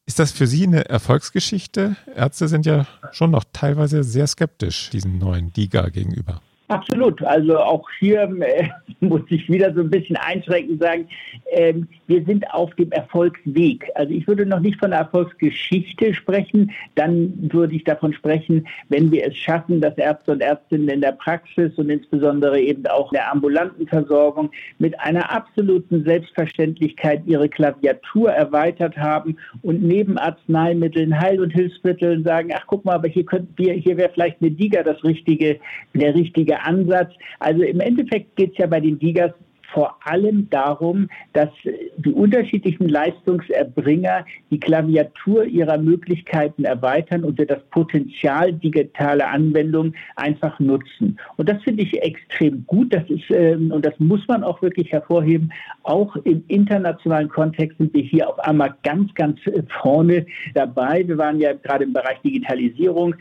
Ist 0.06 0.20
das 0.20 0.30
für 0.30 0.46
Sie 0.46 0.64
eine 0.64 0.88
Erfolgsgeschichte? 0.88 1.96
Ärzte 2.14 2.46
sind 2.46 2.64
ja 2.64 2.86
schon 3.10 3.32
noch 3.32 3.42
teilweise 3.52 4.04
sehr 4.04 4.28
skeptisch 4.28 4.90
diesen 4.90 5.18
neuen 5.18 5.52
DIGA 5.52 5.88
gegenüber. 5.88 6.40
Absolut. 6.68 7.22
Also 7.22 7.58
auch 7.58 7.88
hier 8.00 8.22
äh, 8.40 8.68
muss 9.00 9.22
ich 9.28 9.48
wieder 9.48 9.72
so 9.72 9.82
ein 9.82 9.90
bisschen 9.90 10.16
einschränkend 10.16 10.82
sagen, 10.82 11.08
äh, 11.52 11.74
wir 12.08 12.24
sind 12.24 12.50
auf 12.52 12.74
dem 12.74 12.90
Erfolgsweg. 12.90 13.88
Also 13.94 14.12
ich 14.12 14.26
würde 14.26 14.46
noch 14.46 14.58
nicht 14.60 14.78
von 14.80 14.90
der 14.90 15.00
Erfolgsgeschichte 15.00 16.12
sprechen. 16.14 16.72
Dann 16.96 17.52
würde 17.52 17.76
ich 17.76 17.84
davon 17.84 18.12
sprechen, 18.12 18.66
wenn 18.88 19.12
wir 19.12 19.28
es 19.28 19.36
schaffen, 19.36 19.80
dass 19.80 19.96
Ärzte 19.96 20.32
und 20.32 20.40
Ärztinnen 20.40 20.88
in 20.88 21.00
der 21.00 21.12
Praxis 21.12 21.72
und 21.76 21.88
insbesondere 21.88 22.60
eben 22.60 22.84
auch 22.88 23.12
in 23.12 23.16
der 23.16 23.30
ambulanten 23.30 23.86
Versorgung 23.86 24.50
mit 24.78 24.98
einer 24.98 25.30
absoluten 25.30 26.04
Selbstverständlichkeit 26.04 27.22
ihre 27.26 27.48
Klaviatur 27.48 28.32
erweitert 28.32 28.96
haben 28.96 29.36
und 29.62 29.82
neben 29.82 30.18
Arzneimitteln, 30.18 31.20
Heil- 31.20 31.40
und 31.40 31.50
Hilfsmitteln 31.50 32.24
sagen, 32.24 32.50
ach 32.52 32.64
guck 32.66 32.84
mal, 32.84 32.94
aber 32.94 33.08
hier 33.08 33.24
könnten 33.24 33.52
wir, 33.56 33.72
hier 33.74 33.96
wäre 33.96 34.10
vielleicht 34.12 34.40
eine 34.40 34.50
Diga 34.50 34.82
das 34.82 35.02
richtige, 35.04 35.60
der 35.94 36.14
richtige 36.14 36.55
der 36.56 36.66
Ansatz. 36.66 37.12
Also 37.38 37.62
im 37.62 37.80
Endeffekt 37.80 38.36
geht 38.36 38.52
es 38.52 38.58
ja 38.58 38.66
bei 38.66 38.80
den 38.80 38.98
Digas 38.98 39.32
vor 39.72 39.96
allem 40.04 40.48
darum, 40.50 41.08
dass 41.32 41.48
die 41.96 42.12
unterschiedlichen 42.12 42.88
Leistungserbringer 42.88 44.24
die 44.50 44.60
Klaviatur 44.60 45.44
ihrer 45.44 45.76
Möglichkeiten 45.76 46.64
erweitern 46.64 47.24
und 47.24 47.36
wir 47.36 47.46
das 47.46 47.62
Potenzial 47.70 48.52
digitaler 48.52 49.28
Anwendungen 49.28 49.94
einfach 50.14 50.58
nutzen. 50.60 51.18
Und 51.36 51.48
das 51.48 51.62
finde 51.62 51.82
ich 51.82 52.00
extrem 52.00 52.64
gut. 52.66 52.94
Das 52.94 53.02
ist, 53.10 53.30
ähm, 53.30 53.70
und 53.72 53.84
das 53.84 53.94
muss 53.98 54.26
man 54.28 54.44
auch 54.44 54.62
wirklich 54.62 54.92
hervorheben, 54.92 55.52
auch 55.82 56.14
im 56.16 56.44
internationalen 56.48 57.28
Kontext 57.28 57.76
sind 57.78 57.92
wir 57.92 58.02
hier 58.02 58.28
auf 58.28 58.38
einmal 58.38 58.74
ganz, 58.82 59.12
ganz 59.14 59.38
vorne 59.82 60.26
dabei. 60.54 61.06
Wir 61.06 61.18
waren 61.18 61.40
ja 61.40 61.52
gerade 61.52 61.84
im 61.84 61.92
Bereich 61.92 62.20
Digitalisierung 62.24 63.14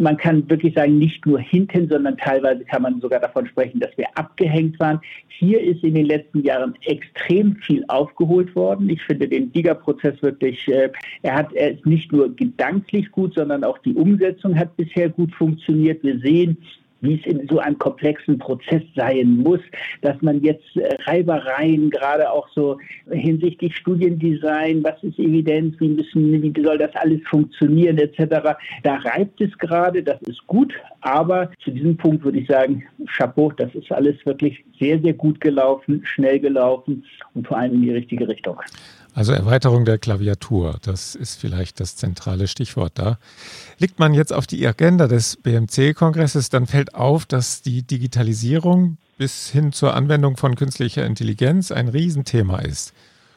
man 0.00 0.16
kann 0.16 0.48
wirklich 0.50 0.74
sagen, 0.74 0.98
nicht 0.98 1.24
nur 1.26 1.38
hinten, 1.38 1.88
sondern 1.88 2.16
teilweise 2.16 2.64
kann 2.64 2.82
man 2.82 3.00
sogar 3.00 3.20
davon 3.20 3.46
sprechen, 3.46 3.80
dass 3.80 3.96
wir 3.96 4.06
abgehängt 4.16 4.78
waren. 4.80 5.00
Hier 5.28 5.60
ist 5.60 5.84
in 5.84 5.94
den 5.94 6.06
letzten 6.06 6.42
Jahren 6.42 6.74
extrem 6.84 7.56
viel 7.56 7.84
aufgeholt 7.88 8.54
worden. 8.56 8.88
Ich 8.88 9.02
finde 9.02 9.28
den 9.28 9.52
Giga-Prozess 9.52 10.20
wirklich, 10.22 10.66
äh, 10.68 10.90
er 11.22 11.34
hat, 11.34 11.52
er 11.52 11.72
ist 11.72 11.86
nicht 11.86 12.12
nur 12.12 12.34
gedanklich 12.34 13.10
gut, 13.12 13.34
sondern 13.34 13.62
auch 13.62 13.78
die 13.78 13.94
Umsetzung 13.94 14.58
hat 14.58 14.76
bisher 14.76 15.08
gut 15.08 15.32
funktioniert. 15.34 16.02
Wir 16.02 16.18
sehen, 16.18 16.58
wie 17.04 17.20
es 17.20 17.26
in 17.26 17.46
so 17.48 17.58
einem 17.58 17.78
komplexen 17.78 18.38
Prozess 18.38 18.82
sein 18.96 19.36
muss, 19.36 19.60
dass 20.00 20.20
man 20.22 20.42
jetzt 20.42 20.64
äh, 20.76 20.96
Reibereien, 21.04 21.90
gerade 21.90 22.30
auch 22.30 22.48
so 22.48 22.78
hinsichtlich 23.10 23.76
Studiendesign, 23.76 24.82
was 24.82 25.02
ist 25.02 25.18
Evidenz, 25.18 25.78
wie 25.78 25.88
müssen, 25.88 26.42
wie 26.42 26.62
soll 26.62 26.78
das 26.78 26.94
alles 26.96 27.20
funktionieren, 27.28 27.98
etc. 27.98 28.56
Da 28.82 28.96
reibt 28.96 29.40
es 29.40 29.56
gerade, 29.58 30.02
das 30.02 30.20
ist 30.22 30.46
gut, 30.46 30.74
aber 31.02 31.50
zu 31.62 31.70
diesem 31.70 31.96
Punkt 31.96 32.24
würde 32.24 32.38
ich 32.38 32.48
sagen, 32.48 32.84
Chapeau, 33.16 33.52
das 33.52 33.74
ist 33.74 33.92
alles 33.92 34.16
wirklich 34.24 34.64
sehr, 34.80 34.98
sehr 35.00 35.12
gut 35.12 35.40
gelaufen, 35.40 36.02
schnell 36.04 36.40
gelaufen 36.40 37.04
und 37.34 37.46
vor 37.46 37.58
allem 37.58 37.74
in 37.74 37.82
die 37.82 37.92
richtige 37.92 38.26
Richtung. 38.26 38.58
Also 39.14 39.32
Erweiterung 39.32 39.84
der 39.84 39.98
Klaviatur, 39.98 40.78
das 40.82 41.14
ist 41.14 41.38
vielleicht 41.38 41.78
das 41.78 41.94
zentrale 41.94 42.48
Stichwort 42.48 42.92
da. 42.96 43.18
Legt 43.78 44.00
man 44.00 44.12
jetzt 44.12 44.32
auf 44.32 44.48
die 44.48 44.66
Agenda 44.66 45.06
des 45.06 45.36
BMC-Kongresses, 45.36 46.50
dann 46.50 46.66
fällt 46.66 46.96
auf, 46.96 47.24
dass 47.24 47.62
die 47.62 47.82
Digitalisierung 47.82 48.98
bis 49.16 49.48
hin 49.50 49.72
zur 49.72 49.94
Anwendung 49.94 50.36
von 50.36 50.56
künstlicher 50.56 51.06
Intelligenz 51.06 51.70
ein 51.70 51.86
Riesenthema 51.86 52.58
ist. 52.58 52.92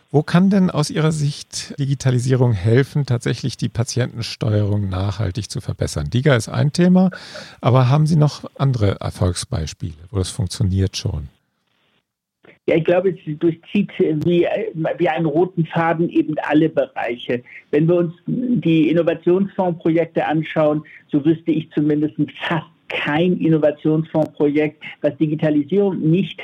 Wo 0.10 0.24
kann 0.24 0.50
denn 0.50 0.72
aus 0.72 0.90
Ihrer 0.90 1.12
Sicht 1.12 1.78
Digitalisierung 1.78 2.54
helfen, 2.54 3.06
tatsächlich 3.06 3.56
die 3.58 3.70
Patientensteuerung 3.70 4.90
nachhaltig 4.90 5.52
zu 5.52 5.62
verbessern? 5.62 6.10
DIGA 6.10 6.36
ist 6.36 6.50
ein 6.50 6.74
Thema, 6.74 7.12
aber 7.62 7.90
haben 7.90 8.08
Sie 8.08 8.16
noch 8.16 8.50
andere 8.58 9.00
Erfolgsbeispiele, 9.02 9.94
wo 10.10 10.18
das 10.18 10.30
funktioniert 10.30 10.98
schon? 10.98 11.30
Ja, 12.68 12.76
ich 12.76 12.84
glaube, 12.84 13.12
es 13.12 13.40
durchzieht 13.40 13.92
wie, 13.98 14.46
wie 14.98 15.10
einen 15.10 15.26
roten 15.26 15.66
Faden 15.66 16.10
eben 16.10 16.36
alle 16.44 16.68
Bereiche. 16.68 17.42
Wenn 17.72 17.88
wir 17.88 17.96
uns 17.96 18.14
die 18.28 18.90
Innovationsfondsprojekte 18.90 20.26
anschauen, 20.26 20.84
so 21.10 21.24
wüsste 21.24 21.52
ich 21.52 21.70
zumindest 21.72 22.16
fast 22.46 22.66
kein 22.90 23.38
Innovationsfondsprojekt, 23.38 24.84
was 25.02 25.16
Digitalisierung 25.18 25.98
nicht 26.00 26.42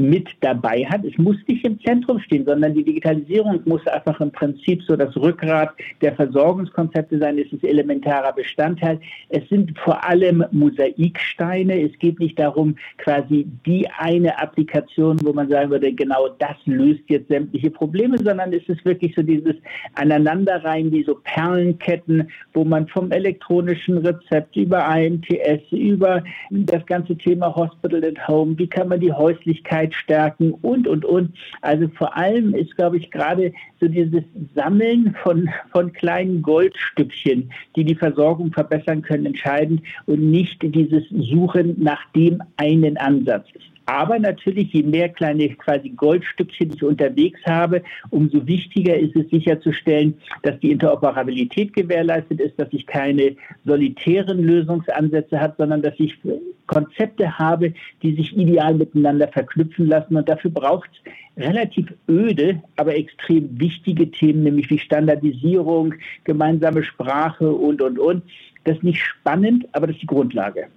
mit 0.00 0.28
dabei 0.40 0.84
hat. 0.84 1.04
Es 1.04 1.16
muss 1.18 1.36
nicht 1.46 1.64
im 1.64 1.80
Zentrum 1.80 2.20
stehen, 2.20 2.44
sondern 2.44 2.74
die 2.74 2.84
Digitalisierung 2.84 3.60
muss 3.64 3.86
einfach 3.86 4.20
im 4.20 4.30
Prinzip 4.30 4.82
so 4.82 4.96
das 4.96 5.16
Rückgrat 5.16 5.70
der 6.00 6.14
Versorgungskonzepte 6.14 7.18
sein. 7.18 7.38
Es 7.38 7.52
ist 7.52 7.64
elementarer 7.64 8.32
Bestandteil. 8.32 9.00
Es 9.28 9.48
sind 9.48 9.78
vor 9.78 10.02
allem 10.04 10.44
Mosaiksteine. 10.50 11.82
Es 11.82 11.98
geht 11.98 12.18
nicht 12.18 12.38
darum, 12.38 12.76
quasi 12.98 13.46
die 13.66 13.88
eine 13.98 14.38
Applikation, 14.40 15.18
wo 15.22 15.32
man 15.32 15.48
sagen 15.48 15.70
würde, 15.70 15.92
genau 15.92 16.28
das 16.38 16.56
löst 16.66 17.02
jetzt 17.08 17.28
sämtliche 17.28 17.70
Probleme, 17.70 18.18
sondern 18.18 18.52
es 18.52 18.68
ist 18.68 18.84
wirklich 18.84 19.14
so 19.14 19.22
dieses 19.22 19.56
Aneinanderreihen, 19.94 20.92
wie 20.92 21.04
so 21.04 21.18
Perlenketten, 21.24 22.28
wo 22.54 22.64
man 22.64 22.86
vom 22.88 23.10
elektronischen 23.10 23.98
Rezept 23.98 24.56
über 24.56 24.86
AMTS, 24.88 25.70
über 25.70 26.22
das 26.50 26.84
ganze 26.86 27.16
Thema 27.16 27.54
Hospital 27.54 28.04
at 28.04 28.28
Home, 28.28 28.58
wie 28.58 28.66
kann 28.66 28.88
man 28.88 29.00
die 29.00 29.12
Häuslichkeit 29.12 29.89
stärken 29.94 30.52
und, 30.62 30.86
und, 30.86 31.04
und. 31.04 31.36
Also 31.62 31.88
vor 31.88 32.16
allem 32.16 32.54
ist, 32.54 32.76
glaube 32.76 32.96
ich, 32.96 33.10
gerade 33.10 33.52
so 33.80 33.88
dieses 33.88 34.22
Sammeln 34.54 35.14
von, 35.22 35.48
von 35.72 35.92
kleinen 35.92 36.42
Goldstückchen, 36.42 37.50
die 37.76 37.84
die 37.84 37.94
Versorgung 37.94 38.52
verbessern 38.52 39.02
können, 39.02 39.26
entscheidend 39.26 39.82
und 40.06 40.30
nicht 40.30 40.62
dieses 40.62 41.04
Suchen 41.10 41.76
nach 41.82 42.04
dem 42.12 42.42
einen 42.56 42.96
Ansatz. 42.96 43.46
Aber 43.90 44.20
natürlich, 44.20 44.72
je 44.72 44.84
mehr 44.84 45.08
kleine 45.08 45.48
quasi 45.48 45.88
Goldstückchen 45.88 46.72
ich 46.72 46.84
unterwegs 46.84 47.40
habe, 47.44 47.82
umso 48.10 48.46
wichtiger 48.46 48.96
ist 48.96 49.16
es 49.16 49.28
sicherzustellen, 49.30 50.14
dass 50.44 50.60
die 50.60 50.70
Interoperabilität 50.70 51.72
gewährleistet 51.72 52.40
ist, 52.40 52.56
dass 52.56 52.68
ich 52.70 52.86
keine 52.86 53.34
solitären 53.64 54.44
Lösungsansätze 54.44 55.40
habe, 55.40 55.54
sondern 55.58 55.82
dass 55.82 55.94
ich 55.98 56.16
Konzepte 56.68 57.36
habe, 57.36 57.74
die 58.04 58.14
sich 58.14 58.36
ideal 58.36 58.74
miteinander 58.74 59.26
verknüpfen 59.26 59.88
lassen. 59.88 60.14
Und 60.14 60.28
dafür 60.28 60.52
braucht 60.52 60.88
es 60.92 61.44
relativ 61.44 61.92
öde, 62.08 62.62
aber 62.76 62.94
extrem 62.94 63.58
wichtige 63.58 64.08
Themen, 64.08 64.44
nämlich 64.44 64.70
wie 64.70 64.78
Standardisierung, 64.78 65.94
gemeinsame 66.22 66.84
Sprache 66.84 67.50
und, 67.50 67.82
und, 67.82 67.98
und. 67.98 68.22
Das 68.62 68.76
ist 68.76 68.84
nicht 68.84 69.02
spannend, 69.02 69.66
aber 69.72 69.88
das 69.88 69.96
ist 69.96 70.02
die 70.02 70.06
Grundlage. 70.06 70.68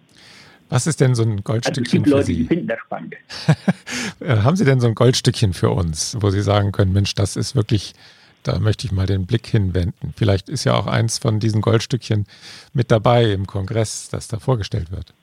Was 0.70 0.88
ist 0.88 1.00
denn 1.00 1.16
so 1.16 1.24
ein 1.24 1.44
Goldstückchen 1.44 2.04
also 2.04 2.16
Leute, 2.16 2.26
für 2.26 2.34
Sie? 2.34 2.38
Die 2.38 2.48
finden 2.48 2.68
das 2.68 2.80
spannend. 2.80 3.16
Äh, 4.20 4.38
haben 4.38 4.56
Sie 4.56 4.64
denn 4.64 4.80
so 4.80 4.88
ein 4.88 4.96
Goldstückchen 4.96 5.54
für 5.54 5.72
uns, 5.72 6.16
wo 6.20 6.30
Sie 6.30 6.42
sagen 6.42 6.72
können, 6.72 6.94
Mensch, 6.94 7.14
das 7.16 7.36
ist 7.36 7.56
wirklich, 7.56 7.94
da 8.44 8.60
möchte 8.60 8.86
ich 8.86 8.94
mal 8.94 9.06
den 9.06 9.26
Blick 9.26 9.48
hinwenden. 9.48 10.14
Vielleicht 10.16 10.50
ist 10.50 10.64
ja 10.64 10.76
auch 10.76 10.88
eins 10.88 11.18
von 11.18 11.40
diesen 11.40 11.62
Goldstückchen 11.62 12.26
mit 12.74 12.92
dabei 12.92 13.32
im 13.32 13.48
Kongress, 13.48 14.08
das 14.10 14.28
da 14.28 14.40
vorgestellt 14.40 14.92
wird. 14.92 15.14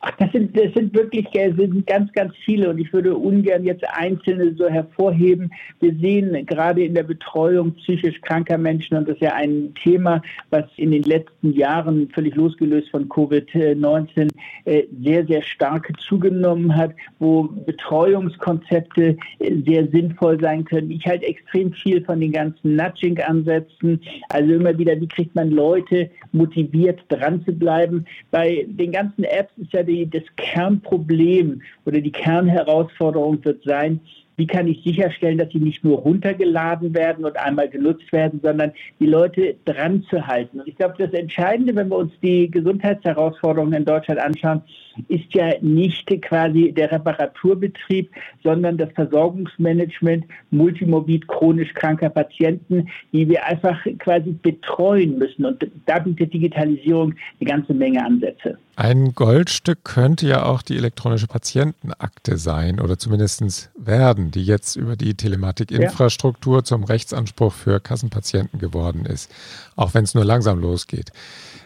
Ach, 0.00 0.12
das 0.18 0.32
sind, 0.32 0.56
das 0.56 0.72
sind 0.74 0.94
wirklich 0.94 1.26
das 1.32 1.56
sind 1.56 1.86
ganz, 1.86 2.12
ganz 2.12 2.34
viele 2.44 2.70
und 2.70 2.78
ich 2.78 2.92
würde 2.92 3.16
ungern 3.16 3.64
jetzt 3.64 3.84
einzelne 3.88 4.54
so 4.54 4.68
hervorheben. 4.68 5.52
Wir 5.80 5.94
sehen 5.96 6.46
gerade 6.46 6.84
in 6.84 6.94
der 6.94 7.02
Betreuung 7.02 7.72
psychisch 7.74 8.20
kranker 8.22 8.58
Menschen, 8.58 8.96
und 8.96 9.08
das 9.08 9.16
ist 9.16 9.22
ja 9.22 9.34
ein 9.34 9.74
Thema, 9.82 10.22
was 10.50 10.64
in 10.76 10.90
den 10.90 11.02
letzten 11.02 11.52
Jahren 11.52 12.08
völlig 12.10 12.34
losgelöst 12.34 12.90
von 12.90 13.08
Covid-19 13.08 14.30
äh, 14.64 14.84
sehr, 15.02 15.26
sehr 15.26 15.42
stark 15.42 15.90
zugenommen 16.00 16.74
hat, 16.74 16.94
wo 17.18 17.44
Betreuungskonzepte 17.44 19.16
äh, 19.38 19.54
sehr 19.66 19.86
sinnvoll 19.88 20.40
sein 20.40 20.64
können. 20.64 20.90
Ich 20.90 21.06
halte 21.06 21.26
extrem 21.26 21.72
viel 21.72 22.04
von 22.04 22.20
den 22.20 22.32
ganzen 22.32 22.76
Nudging-Ansätzen, 22.76 24.00
also 24.28 24.52
immer 24.52 24.76
wieder, 24.78 25.00
wie 25.00 25.08
kriegt 25.08 25.34
man 25.34 25.50
Leute 25.50 26.10
motiviert, 26.32 27.00
dran 27.08 27.44
zu 27.44 27.52
bleiben. 27.52 28.04
Bei 28.30 28.66
den 28.68 28.92
ganzen 28.92 29.24
Apps 29.24 29.52
ist 29.58 29.72
ja 29.72 29.81
die 29.84 29.92
die, 29.92 30.10
das 30.10 30.24
Kernproblem 30.36 31.62
oder 31.84 32.00
die 32.00 32.12
Kernherausforderung 32.12 33.44
wird 33.44 33.62
sein, 33.64 34.00
wie 34.36 34.46
kann 34.46 34.66
ich 34.66 34.82
sicherstellen, 34.82 35.38
dass 35.38 35.50
sie 35.52 35.58
nicht 35.58 35.84
nur 35.84 35.98
runtergeladen 35.98 36.94
werden 36.94 37.24
und 37.24 37.36
einmal 37.36 37.68
genutzt 37.68 38.10
werden, 38.12 38.40
sondern 38.42 38.72
die 38.98 39.06
Leute 39.06 39.56
dran 39.66 40.04
zu 40.08 40.26
halten. 40.26 40.60
Und 40.60 40.68
ich 40.68 40.76
glaube, 40.76 40.94
das 40.98 41.12
Entscheidende, 41.12 41.76
wenn 41.76 41.88
wir 41.88 41.98
uns 41.98 42.12
die 42.22 42.50
Gesundheitsherausforderungen 42.50 43.74
in 43.74 43.84
Deutschland 43.84 44.20
anschauen, 44.20 44.62
ist 45.08 45.32
ja 45.34 45.52
nicht 45.60 46.08
quasi 46.22 46.72
der 46.72 46.90
Reparaturbetrieb, 46.90 48.10
sondern 48.42 48.78
das 48.78 48.90
Versorgungsmanagement 48.92 50.24
multimorbid 50.50 51.28
chronisch 51.28 51.72
kranker 51.74 52.10
Patienten, 52.10 52.88
die 53.12 53.28
wir 53.28 53.44
einfach 53.46 53.78
quasi 53.98 54.32
betreuen 54.42 55.18
müssen. 55.18 55.44
Und 55.44 55.66
da 55.86 55.98
bietet 55.98 56.32
Digitalisierung 56.32 57.14
eine 57.40 57.50
ganze 57.50 57.74
Menge 57.74 58.04
Ansätze. 58.04 58.58
Ein 58.74 59.14
Goldstück 59.14 59.84
könnte 59.84 60.26
ja 60.26 60.44
auch 60.44 60.62
die 60.62 60.76
elektronische 60.76 61.26
Patientenakte 61.26 62.38
sein 62.38 62.80
oder 62.80 62.98
zumindest 62.98 63.70
werden, 63.76 64.30
die 64.30 64.44
jetzt 64.44 64.76
über 64.76 64.96
die 64.96 65.14
Telematikinfrastruktur 65.14 66.58
ja. 66.58 66.64
zum 66.64 66.84
Rechtsanspruch 66.84 67.52
für 67.52 67.80
Kassenpatienten 67.80 68.58
geworden 68.58 69.04
ist, 69.04 69.30
auch 69.76 69.92
wenn 69.92 70.04
es 70.04 70.14
nur 70.14 70.24
langsam 70.24 70.58
losgeht. 70.58 71.12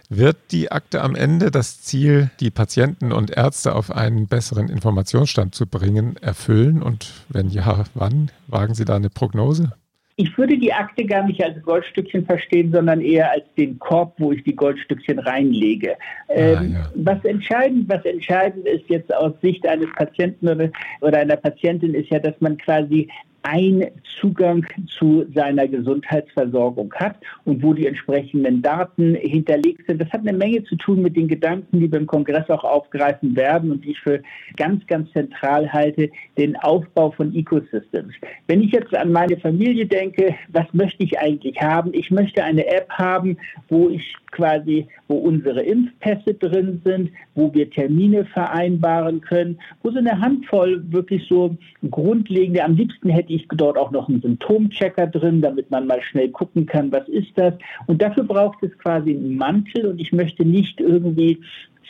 Wird 0.09 0.37
die 0.51 0.71
Akte 0.73 1.01
am 1.03 1.15
Ende 1.15 1.51
das 1.51 1.81
Ziel, 1.83 2.31
die 2.41 2.51
Patienten 2.51 3.13
und 3.13 3.31
Ärzte 3.31 3.75
auf 3.75 3.91
einen 3.91 4.27
besseren 4.27 4.69
Informationsstand 4.69 5.55
zu 5.55 5.67
bringen, 5.67 6.17
erfüllen? 6.17 6.83
Und 6.83 7.13
wenn 7.29 7.51
ja, 7.51 7.85
wann? 7.95 8.31
Wagen 8.47 8.75
Sie 8.75 8.85
da 8.85 8.97
eine 8.97 9.11
Prognose? 9.11 9.73
Ich 10.19 10.37
würde 10.39 10.57
die 10.57 10.73
Akte 10.73 11.05
gar 11.05 11.27
nicht 11.27 11.43
als 11.43 11.63
Goldstückchen 11.63 12.25
verstehen, 12.25 12.73
sondern 12.73 13.03
eher 13.03 13.31
als 13.31 13.45
den 13.59 13.79
Korb, 13.79 14.15
wo 14.17 14.33
ich 14.33 14.43
die 14.45 14.57
Goldstückchen 14.57 15.19
reinlege. 15.19 15.97
Ah, 16.29 16.33
ähm, 16.35 16.73
ja. 16.73 16.91
was, 16.95 17.23
entscheidend, 17.25 17.87
was 17.89 18.03
entscheidend 18.07 18.67
ist 18.67 18.89
jetzt 18.89 19.15
aus 19.15 19.33
Sicht 19.43 19.67
eines 19.67 19.93
Patienten 19.95 20.49
oder, 20.49 20.71
oder 21.03 21.19
einer 21.19 21.37
Patientin, 21.37 21.93
ist 21.93 22.09
ja, 22.09 22.19
dass 22.19 22.35
man 22.41 22.57
quasi 22.57 23.09
ein 23.47 23.87
Zugang 24.21 24.67
zu 24.99 25.25
seiner 25.33 25.69
Gesundheitsversorgung 25.69 26.93
hat 26.95 27.17
und 27.45 27.63
wo 27.63 27.75
die 27.75 27.87
entsprechenden 27.87 28.61
Daten 28.61 29.15
hinterlegt 29.15 29.87
sind. 29.87 30.01
Das 30.01 30.11
hat 30.11 30.23
eine 30.23 30.33
Menge 30.33 30.65
zu 30.65 30.75
tun 30.77 31.01
mit 31.01 31.17
den 31.17 31.29
Gedanken, 31.29 31.79
die 31.79 31.87
beim 31.87 32.07
Kongress 32.07 32.51
auch 32.51 32.65
aufgreifen 32.65 33.37
werden 33.37 33.71
und 33.71 33.85
die 33.85 33.93
ich 33.93 34.01
für 34.01 34.21
ganz, 34.57 34.85
ganz 34.89 35.13
zentral 35.13 35.73
halte, 35.73 36.11
den 36.37 36.57
Aufbau 36.57 37.13
von 37.13 37.33
Ecosystems. 37.35 38.15
Wenn 38.49 38.63
ich 38.63 38.73
jetzt 38.73 38.93
an 38.97 39.13
meine 39.13 39.37
Familie 39.37 39.87
denke, 39.87 40.35
was 40.49 40.67
möchte 40.73 41.05
ich 41.05 41.17
eigentlich 41.19 41.61
haben? 41.61 41.95
Ich 41.95 42.11
möchte 42.11 42.43
eine 42.43 42.67
App 42.67 42.91
haben, 42.91 43.37
wo 43.69 43.91
ich 43.91 44.17
quasi, 44.37 44.87
wo 45.09 45.17
unsere 45.17 45.63
Impfpässe 45.63 46.35
drin 46.35 46.81
sind, 46.85 47.11
wo 47.35 47.53
wir 47.55 47.71
Termine 47.71 48.27
vereinbaren 48.27 49.21
können, 49.23 49.59
wo 49.83 49.91
so 49.91 49.99
eine 49.99 50.21
Handvoll 50.21 50.85
wirklich 50.93 51.27
so 51.29 51.57
grundlegende, 51.91 52.63
am 52.63 52.77
liebsten 52.77 53.09
hätte 53.09 53.33
ich 53.33 53.49
dort 53.49 53.79
auch 53.79 53.91
noch 53.91 54.09
einen 54.09 54.21
Symptomchecker 54.21 55.07
drin, 55.07 55.41
damit 55.41 55.71
man 55.71 55.87
mal 55.87 56.03
schnell 56.03 56.29
gucken 56.29 56.67
kann, 56.67 56.93
was 56.93 57.09
ist 57.09 57.33
das. 57.37 57.55
Und 57.87 58.03
dafür 58.03 58.25
braucht 58.25 58.63
es 58.63 58.77
quasi 58.79 59.11
einen 59.11 59.37
Mantel 59.37 59.87
und 59.87 60.01
ich 60.01 60.13
möchte 60.13 60.45
nicht 60.45 60.81
irgendwie 60.81 61.41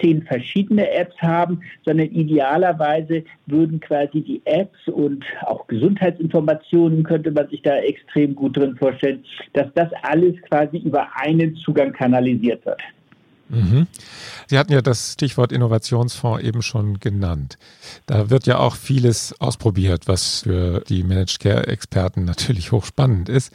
zehn 0.00 0.22
verschiedene 0.22 0.90
Apps 0.90 1.16
haben, 1.20 1.60
sondern 1.84 2.08
idealerweise 2.08 3.24
würden 3.46 3.80
quasi 3.80 4.20
die 4.20 4.42
Apps 4.44 4.78
und 4.88 5.24
auch 5.42 5.66
Gesundheitsinformationen 5.66 7.02
könnte 7.02 7.30
man 7.30 7.48
sich 7.48 7.62
da 7.62 7.76
extrem 7.76 8.34
gut 8.34 8.56
drin 8.56 8.76
vorstellen, 8.76 9.24
dass 9.52 9.72
das 9.74 9.88
alles 10.02 10.34
quasi 10.42 10.78
über 10.78 11.08
einen 11.16 11.56
Zugang 11.56 11.92
kanalisiert 11.92 12.64
wird. 12.66 12.80
Mhm. 13.48 13.86
Sie 14.48 14.58
hatten 14.58 14.72
ja 14.72 14.82
das 14.82 15.12
Stichwort 15.12 15.52
Innovationsfonds 15.52 16.42
eben 16.42 16.62
schon 16.62 17.00
genannt. 17.00 17.58
Da 18.06 18.30
wird 18.30 18.46
ja 18.46 18.58
auch 18.58 18.74
vieles 18.74 19.40
ausprobiert, 19.40 20.08
was 20.08 20.40
für 20.40 20.80
die 20.88 21.02
Managed 21.02 21.40
Care 21.40 21.66
Experten 21.66 22.24
natürlich 22.24 22.72
hochspannend 22.72 23.28
ist. 23.28 23.52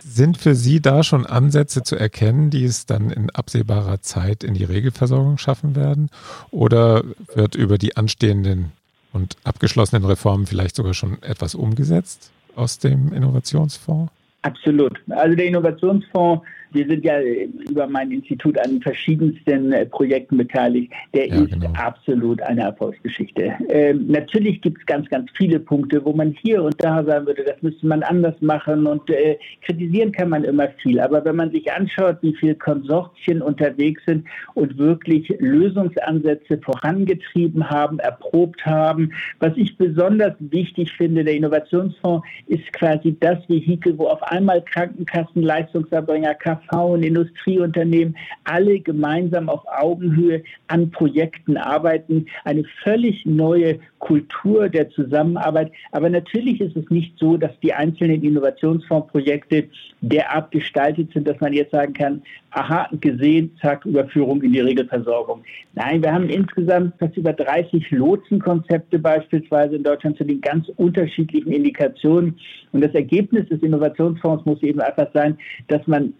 Sind 0.00 0.38
für 0.38 0.54
Sie 0.54 0.80
da 0.80 1.02
schon 1.02 1.26
Ansätze 1.26 1.82
zu 1.82 1.96
erkennen, 1.96 2.50
die 2.50 2.64
es 2.64 2.86
dann 2.86 3.10
in 3.10 3.30
absehbarer 3.30 4.00
Zeit 4.02 4.44
in 4.44 4.54
die 4.54 4.64
Regelversorgung 4.64 5.38
schaffen 5.38 5.74
werden? 5.74 6.10
Oder 6.50 7.02
wird 7.34 7.54
über 7.54 7.78
die 7.78 7.96
anstehenden 7.96 8.72
und 9.12 9.36
abgeschlossenen 9.44 10.04
Reformen 10.04 10.46
vielleicht 10.46 10.76
sogar 10.76 10.94
schon 10.94 11.22
etwas 11.22 11.54
umgesetzt 11.54 12.30
aus 12.54 12.78
dem 12.78 13.12
Innovationsfonds? 13.12 14.12
Absolut. 14.42 14.98
Also 15.08 15.36
der 15.36 15.46
Innovationsfonds 15.46 16.44
wir 16.72 16.86
sind 16.86 17.04
ja 17.04 17.20
über 17.20 17.86
mein 17.86 18.10
Institut 18.10 18.58
an 18.58 18.80
verschiedensten 18.80 19.72
äh, 19.72 19.86
Projekten 19.86 20.36
beteiligt. 20.36 20.92
Der 21.14 21.28
ja, 21.28 21.42
ist 21.42 21.52
genau. 21.52 21.72
absolut 21.74 22.40
eine 22.42 22.62
Erfolgsgeschichte. 22.62 23.52
Ähm, 23.68 24.06
natürlich 24.08 24.60
gibt 24.60 24.78
es 24.80 24.86
ganz, 24.86 25.08
ganz 25.08 25.30
viele 25.36 25.60
Punkte, 25.60 26.04
wo 26.04 26.12
man 26.12 26.34
hier 26.42 26.62
und 26.62 26.74
da 26.78 27.04
sagen 27.04 27.26
würde, 27.26 27.44
das 27.44 27.60
müsste 27.62 27.86
man 27.86 28.02
anders 28.02 28.34
machen 28.40 28.86
und 28.86 29.08
äh, 29.10 29.38
kritisieren 29.62 30.12
kann 30.12 30.28
man 30.28 30.44
immer 30.44 30.68
viel. 30.82 31.00
Aber 31.00 31.24
wenn 31.24 31.36
man 31.36 31.50
sich 31.50 31.70
anschaut, 31.70 32.18
wie 32.22 32.34
viele 32.34 32.54
Konsortien 32.54 33.42
unterwegs 33.42 34.02
sind 34.06 34.26
und 34.54 34.78
wirklich 34.78 35.28
Lösungsansätze 35.38 36.58
vorangetrieben 36.58 37.68
haben, 37.68 37.98
erprobt 37.98 38.64
haben, 38.64 39.12
was 39.38 39.52
ich 39.56 39.76
besonders 39.76 40.34
wichtig 40.38 40.92
finde, 40.92 41.24
der 41.24 41.34
Innovationsfonds 41.34 42.26
ist 42.46 42.72
quasi 42.72 43.16
das 43.20 43.38
Vehikel, 43.48 43.96
wo 43.98 44.06
auf 44.06 44.22
einmal 44.22 44.62
Krankenkassen, 44.62 45.42
Leistungserbringer, 45.42 46.34
KV 46.68 46.96
Industrieunternehmen 46.96 48.16
alle 48.44 48.80
gemeinsam 48.80 49.48
auf 49.48 49.62
Augenhöhe 49.66 50.42
an 50.68 50.90
Projekten 50.90 51.56
arbeiten. 51.56 52.26
Eine 52.44 52.64
völlig 52.82 53.24
neue 53.26 53.78
Kultur 53.98 54.68
der 54.68 54.90
Zusammenarbeit. 54.90 55.72
Aber 55.92 56.10
natürlich 56.10 56.60
ist 56.60 56.76
es 56.76 56.88
nicht 56.90 57.18
so, 57.18 57.36
dass 57.36 57.52
die 57.62 57.72
einzelnen 57.72 58.22
Innovationsfondsprojekte 58.22 59.68
derart 60.00 60.50
gestaltet 60.50 61.12
sind, 61.12 61.28
dass 61.28 61.40
man 61.40 61.52
jetzt 61.52 61.70
sagen 61.70 61.92
kann, 61.92 62.22
aha, 62.50 62.88
gesehen, 63.00 63.56
zack, 63.60 63.86
Überführung 63.86 64.42
in 64.42 64.52
die 64.52 64.60
Regelversorgung. 64.60 65.42
Nein, 65.74 66.02
wir 66.02 66.12
haben 66.12 66.28
insgesamt 66.28 66.94
fast 66.98 67.16
über 67.16 67.32
30 67.32 67.90
Lotsenkonzepte 67.92 68.98
beispielsweise 68.98 69.76
in 69.76 69.84
Deutschland 69.84 70.18
zu 70.18 70.24
den 70.24 70.40
ganz 70.40 70.68
unterschiedlichen 70.76 71.52
Indikationen. 71.52 72.38
Und 72.72 72.82
das 72.82 72.94
Ergebnis 72.94 73.48
des 73.48 73.62
Innovationsfonds 73.62 74.44
muss 74.44 74.62
eben 74.62 74.80
einfach 74.80 75.08
sein, 75.14 75.38
dass 75.68 75.86
man 75.86 76.12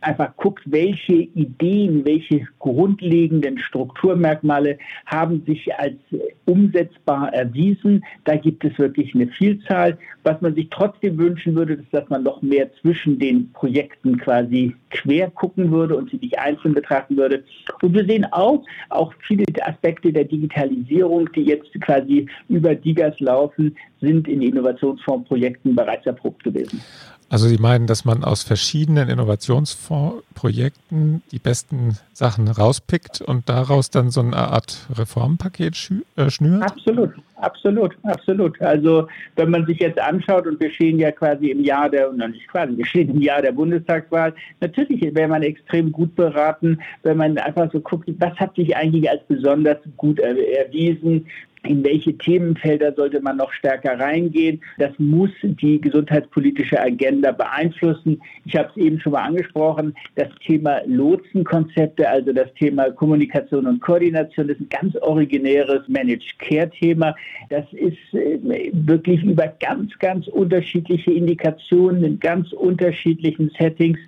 einfach 0.00 0.36
guckt, 0.36 0.62
welche 0.66 1.14
Ideen, 1.14 2.04
welche 2.04 2.46
grundlegenden 2.58 3.58
Strukturmerkmale 3.58 4.78
haben 5.06 5.42
sich 5.46 5.74
als 5.74 5.96
umsetzbar 6.44 7.32
erwiesen. 7.34 8.04
Da 8.24 8.36
gibt 8.36 8.64
es 8.64 8.78
wirklich 8.78 9.14
eine 9.14 9.28
Vielzahl. 9.28 9.98
Was 10.22 10.40
man 10.40 10.54
sich 10.54 10.68
trotzdem 10.70 11.18
wünschen 11.18 11.54
würde, 11.54 11.74
ist, 11.74 11.92
dass 11.92 12.08
man 12.08 12.22
noch 12.22 12.42
mehr 12.42 12.70
zwischen 12.80 13.18
den 13.18 13.52
Projekten 13.52 14.18
quasi 14.18 14.74
quer 14.90 15.30
gucken 15.30 15.70
würde 15.70 15.96
und 15.96 16.10
sie 16.10 16.18
nicht 16.18 16.38
einzeln 16.38 16.74
betrachten 16.74 17.16
würde. 17.16 17.44
Und 17.82 17.94
wir 17.94 18.04
sehen 18.04 18.26
auch, 18.32 18.64
auch 18.90 19.12
viele 19.26 19.44
Aspekte 19.62 20.12
der 20.12 20.24
Digitalisierung, 20.24 21.30
die 21.32 21.42
jetzt 21.42 21.72
quasi 21.80 22.26
über 22.48 22.74
Digas 22.74 23.18
laufen, 23.20 23.76
sind 24.00 24.28
in 24.28 24.42
Innovationsfondsprojekten 24.42 25.74
bereits 25.74 26.06
erprobt 26.06 26.44
gewesen. 26.44 26.80
Also 27.30 27.46
Sie 27.46 27.58
meinen, 27.58 27.86
dass 27.86 28.06
man 28.06 28.24
aus 28.24 28.42
verschiedenen 28.42 29.10
Innovationsfondsprojekten 29.10 31.22
die 31.30 31.38
besten 31.38 31.98
Sachen 32.14 32.48
rauspickt 32.48 33.20
und 33.20 33.50
daraus 33.50 33.90
dann 33.90 34.10
so 34.10 34.20
eine 34.20 34.36
Art 34.36 34.86
Reformpaket 34.96 35.92
äh, 36.16 36.30
schnürt? 36.30 36.62
Absolut, 36.62 37.10
absolut, 37.36 37.94
absolut. 38.02 38.58
Also 38.62 39.08
wenn 39.36 39.50
man 39.50 39.66
sich 39.66 39.78
jetzt 39.78 40.00
anschaut 40.00 40.46
und 40.46 40.58
wir 40.58 40.70
stehen 40.70 40.98
ja 40.98 41.12
quasi 41.12 41.50
im 41.50 41.62
Jahr 41.62 41.90
der, 41.90 42.10
noch 42.12 42.28
nicht 42.28 42.48
quasi, 42.48 42.74
wir 42.76 42.86
stehen 42.86 43.10
im 43.10 43.20
Jahr 43.20 43.42
der 43.42 43.52
Bundestagswahl, 43.52 44.34
natürlich 44.60 45.02
wäre 45.14 45.28
man 45.28 45.42
extrem 45.42 45.92
gut 45.92 46.16
beraten, 46.16 46.78
wenn 47.02 47.18
man 47.18 47.36
einfach 47.36 47.70
so 47.70 47.80
guckt, 47.80 48.08
was 48.18 48.34
hat 48.36 48.56
sich 48.56 48.74
eigentlich 48.74 49.10
als 49.10 49.20
besonders 49.28 49.76
gut 49.98 50.18
erwiesen, 50.18 51.26
in 51.64 51.84
welche 51.84 52.16
Themenfelder 52.16 52.92
sollte 52.94 53.20
man 53.20 53.36
noch 53.36 53.52
stärker 53.52 53.98
reingehen. 53.98 54.60
Das 54.78 54.92
muss 54.98 55.30
die 55.42 55.80
gesundheitspolitische 55.80 56.80
Agenda 56.80 57.32
beeinflussen. 57.32 58.20
Ich 58.44 58.56
habe 58.56 58.70
es 58.70 58.76
eben 58.76 59.00
schon 59.00 59.12
mal 59.12 59.24
angesprochen, 59.24 59.94
das 60.14 60.28
Thema 60.44 60.80
Lotsenkonzepte, 60.86 62.08
also 62.08 62.32
das 62.32 62.52
Thema 62.54 62.90
Kommunikation 62.92 63.66
und 63.66 63.80
Koordination, 63.80 64.48
ist 64.48 64.60
ein 64.60 64.68
ganz 64.68 64.96
originäres 64.96 65.86
Managed 65.88 66.38
Care-Thema. 66.38 67.14
Das 67.50 67.64
ist 67.72 67.98
äh, 68.14 68.38
wirklich 68.72 69.22
über 69.24 69.48
ganz, 69.60 69.98
ganz 69.98 70.28
unterschiedliche 70.28 71.12
Indikationen 71.12 72.04
in 72.04 72.20
ganz 72.20 72.52
unterschiedlichen 72.52 73.50
Settings 73.58 73.98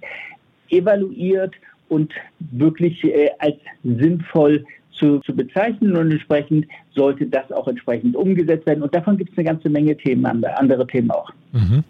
evaluiert 0.71 1.55
und 1.89 2.13
wirklich 2.53 3.03
äh, 3.05 3.31
als 3.39 3.57
sinnvoll 3.83 4.65
zu, 5.01 5.19
zu 5.21 5.35
bezeichnen 5.35 5.97
und 5.97 6.13
entsprechend 6.13 6.67
sollte 6.95 7.27
das 7.27 7.51
auch 7.51 7.67
entsprechend 7.67 8.15
umgesetzt 8.15 8.67
werden. 8.67 8.83
Und 8.83 8.95
davon 8.95 9.17
gibt 9.17 9.33
es 9.33 9.39
eine 9.39 9.47
ganze 9.47 9.69
Menge 9.69 9.97
Themen, 9.97 10.25
andere 10.45 10.87
Themen 10.87 11.11
auch. 11.11 11.33
Mhm. 11.53 11.85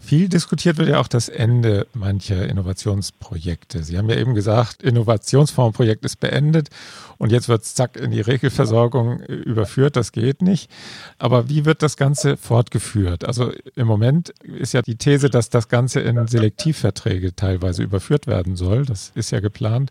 Viel 0.00 0.28
diskutiert 0.28 0.78
wird 0.78 0.88
ja 0.88 1.00
auch 1.00 1.08
das 1.08 1.28
Ende 1.28 1.86
mancher 1.94 2.48
Innovationsprojekte. 2.48 3.82
Sie 3.82 3.98
haben 3.98 4.08
ja 4.08 4.16
eben 4.16 4.34
gesagt, 4.34 4.82
Innovationsfondsprojekt 4.82 6.04
ist 6.04 6.20
beendet 6.20 6.70
und 7.18 7.30
jetzt 7.30 7.48
wird 7.48 7.62
es 7.62 7.74
zack 7.74 7.96
in 7.96 8.10
die 8.10 8.20
Regelversorgung 8.20 9.20
überführt. 9.20 9.96
Das 9.96 10.12
geht 10.12 10.42
nicht. 10.42 10.70
Aber 11.18 11.48
wie 11.48 11.64
wird 11.64 11.82
das 11.82 11.96
Ganze 11.96 12.36
fortgeführt? 12.36 13.24
Also 13.24 13.52
im 13.76 13.86
Moment 13.86 14.30
ist 14.44 14.72
ja 14.72 14.82
die 14.82 14.96
These, 14.96 15.30
dass 15.30 15.50
das 15.50 15.68
Ganze 15.68 16.00
in 16.00 16.26
Selektivverträge 16.26 17.36
teilweise 17.36 17.82
überführt 17.82 18.26
werden 18.26 18.56
soll. 18.56 18.84
Das 18.84 19.12
ist 19.14 19.30
ja 19.30 19.40
geplant 19.40 19.90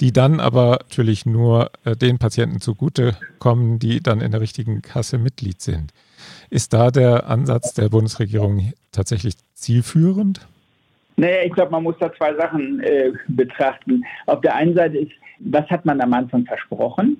die 0.00 0.12
dann 0.12 0.40
aber 0.40 0.78
natürlich 0.88 1.26
nur 1.26 1.70
äh, 1.84 1.94
den 1.94 2.18
Patienten 2.18 2.60
zugutekommen, 2.60 3.78
die 3.78 4.02
dann 4.02 4.20
in 4.20 4.32
der 4.32 4.40
richtigen 4.40 4.82
Kasse 4.82 5.18
Mitglied 5.18 5.60
sind. 5.60 5.92
Ist 6.50 6.72
da 6.72 6.90
der 6.90 7.28
Ansatz 7.28 7.74
der 7.74 7.88
Bundesregierung 7.88 8.72
tatsächlich 8.92 9.34
zielführend? 9.54 10.46
Naja, 11.16 11.44
ich 11.44 11.52
glaube, 11.52 11.70
man 11.70 11.84
muss 11.84 11.96
da 12.00 12.12
zwei 12.14 12.34
Sachen 12.34 12.80
äh, 12.80 13.12
betrachten. 13.28 14.04
Auf 14.26 14.40
der 14.40 14.56
einen 14.56 14.74
Seite 14.74 14.98
ist, 14.98 15.12
was 15.38 15.68
hat 15.70 15.84
man 15.84 16.00
am 16.00 16.12
Anfang 16.12 16.44
versprochen? 16.44 17.16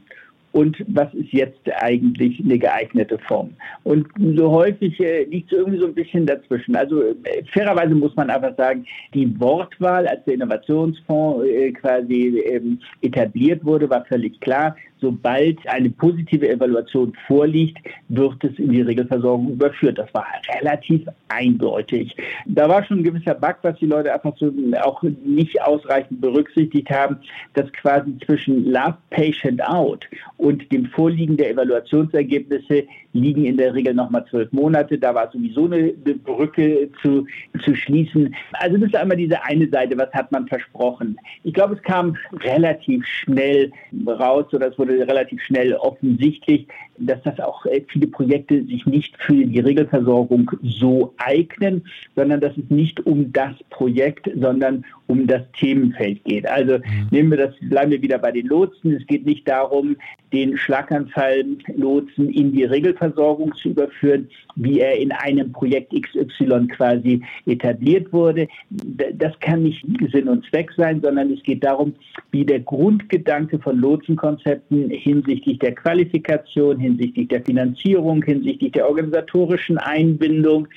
und 0.52 0.76
was 0.88 1.12
ist 1.14 1.32
jetzt 1.32 1.60
eigentlich 1.76 2.40
eine 2.40 2.58
geeignete 2.58 3.18
Form. 3.18 3.50
Und 3.84 4.06
so 4.36 4.50
häufig 4.50 4.98
äh, 5.00 5.24
liegt 5.24 5.52
es 5.52 5.58
irgendwie 5.58 5.78
so 5.78 5.86
ein 5.86 5.94
bisschen 5.94 6.26
dazwischen. 6.26 6.74
Also 6.74 7.02
äh, 7.02 7.44
fairerweise 7.52 7.94
muss 7.94 8.14
man 8.16 8.30
einfach 8.30 8.56
sagen, 8.56 8.84
die 9.14 9.38
Wortwahl, 9.38 10.06
als 10.06 10.24
der 10.24 10.34
Innovationsfonds 10.34 11.46
äh, 11.46 11.72
quasi 11.72 12.42
ähm, 12.46 12.80
etabliert 13.02 13.64
wurde, 13.64 13.88
war 13.88 14.04
völlig 14.06 14.40
klar 14.40 14.74
sobald 15.00 15.58
eine 15.68 15.90
positive 15.90 16.48
Evaluation 16.48 17.12
vorliegt, 17.26 17.78
wird 18.08 18.42
es 18.44 18.58
in 18.58 18.70
die 18.70 18.82
Regelversorgung 18.82 19.52
überführt. 19.52 19.98
Das 19.98 20.12
war 20.14 20.26
relativ 20.60 21.06
eindeutig. 21.28 22.16
Da 22.46 22.68
war 22.68 22.84
schon 22.84 22.98
ein 22.98 23.04
gewisser 23.04 23.34
Bug, 23.34 23.56
was 23.62 23.78
die 23.78 23.86
Leute 23.86 24.12
einfach 24.12 24.36
so 24.36 24.52
auch 24.82 25.02
nicht 25.24 25.60
ausreichend 25.62 26.20
berücksichtigt 26.20 26.90
haben, 26.90 27.18
dass 27.54 27.72
quasi 27.72 28.16
zwischen 28.26 28.66
Last 28.66 28.98
Patient 29.10 29.62
Out 29.64 30.06
und 30.36 30.70
dem 30.72 30.86
Vorliegen 30.86 31.36
der 31.36 31.50
Evaluationsergebnisse 31.50 32.84
liegen 33.12 33.44
in 33.44 33.56
der 33.56 33.74
Regel 33.74 33.94
nochmal 33.94 34.24
zwölf 34.30 34.52
Monate. 34.52 34.98
Da 34.98 35.14
war 35.14 35.30
sowieso 35.32 35.64
eine 35.66 35.92
Brücke 36.24 36.90
zu, 37.02 37.26
zu 37.64 37.74
schließen. 37.74 38.34
Also 38.52 38.76
das 38.76 38.88
ist 38.88 38.96
einmal 38.96 39.16
diese 39.16 39.42
eine 39.42 39.68
Seite, 39.68 39.98
was 39.98 40.12
hat 40.12 40.30
man 40.30 40.46
versprochen. 40.46 41.18
Ich 41.42 41.54
glaube, 41.54 41.74
es 41.74 41.82
kam 41.82 42.16
relativ 42.44 43.04
schnell 43.06 43.72
raus 44.06 44.46
es 44.52 44.78
wurde 44.78 44.89
wurde 44.90 45.08
relativ 45.08 45.40
schnell 45.42 45.74
offensichtlich, 45.74 46.66
dass 46.98 47.22
das 47.22 47.40
auch 47.40 47.64
äh, 47.66 47.82
viele 47.88 48.06
Projekte 48.06 48.62
sich 48.64 48.84
nicht 48.86 49.16
für 49.22 49.44
die 49.44 49.60
Regelversorgung 49.60 50.50
so 50.62 51.14
eignen, 51.18 51.84
sondern 52.14 52.40
dass 52.40 52.56
es 52.56 52.68
nicht 52.68 53.04
um 53.06 53.32
das 53.32 53.54
Projekt, 53.70 54.30
sondern 54.36 54.84
um 55.06 55.26
das 55.26 55.42
Themenfeld 55.58 56.22
geht. 56.24 56.46
Also 56.46 56.78
mhm. 56.78 57.08
nehmen 57.10 57.30
wir 57.30 57.38
das, 57.38 57.54
bleiben 57.60 57.90
wir 57.90 58.02
wieder 58.02 58.18
bei 58.18 58.32
den 58.32 58.46
Lotsen. 58.46 58.92
Es 58.94 59.06
geht 59.06 59.26
nicht 59.26 59.48
darum, 59.48 59.96
den 60.32 60.56
Schlaganfall-Lotsen 60.56 62.30
in 62.30 62.52
die 62.52 62.64
Regelversorgung 62.64 63.54
zu 63.56 63.70
überführen, 63.70 64.28
wie 64.54 64.80
er 64.80 64.96
in 64.98 65.10
einem 65.10 65.52
Projekt 65.52 65.92
XY 65.92 66.68
quasi 66.68 67.22
etabliert 67.46 68.12
wurde. 68.12 68.46
Das 68.70 69.38
kann 69.40 69.64
nicht 69.64 69.84
Sinn 70.12 70.28
und 70.28 70.44
Zweck 70.46 70.70
sein, 70.76 71.00
sondern 71.00 71.32
es 71.32 71.42
geht 71.42 71.64
darum, 71.64 71.94
wie 72.30 72.44
der 72.44 72.60
Grundgedanke 72.60 73.58
von 73.58 73.78
Lotsenkonzepten 73.78 74.79
hinsichtlich 74.88 75.58
der 75.58 75.74
Qualifikation, 75.74 76.78
hinsichtlich 76.78 77.28
der 77.28 77.42
Finanzierung, 77.42 78.22
hinsichtlich 78.22 78.72
der 78.72 78.88
organisatorischen 78.88 79.76
Einbindung 79.78 80.68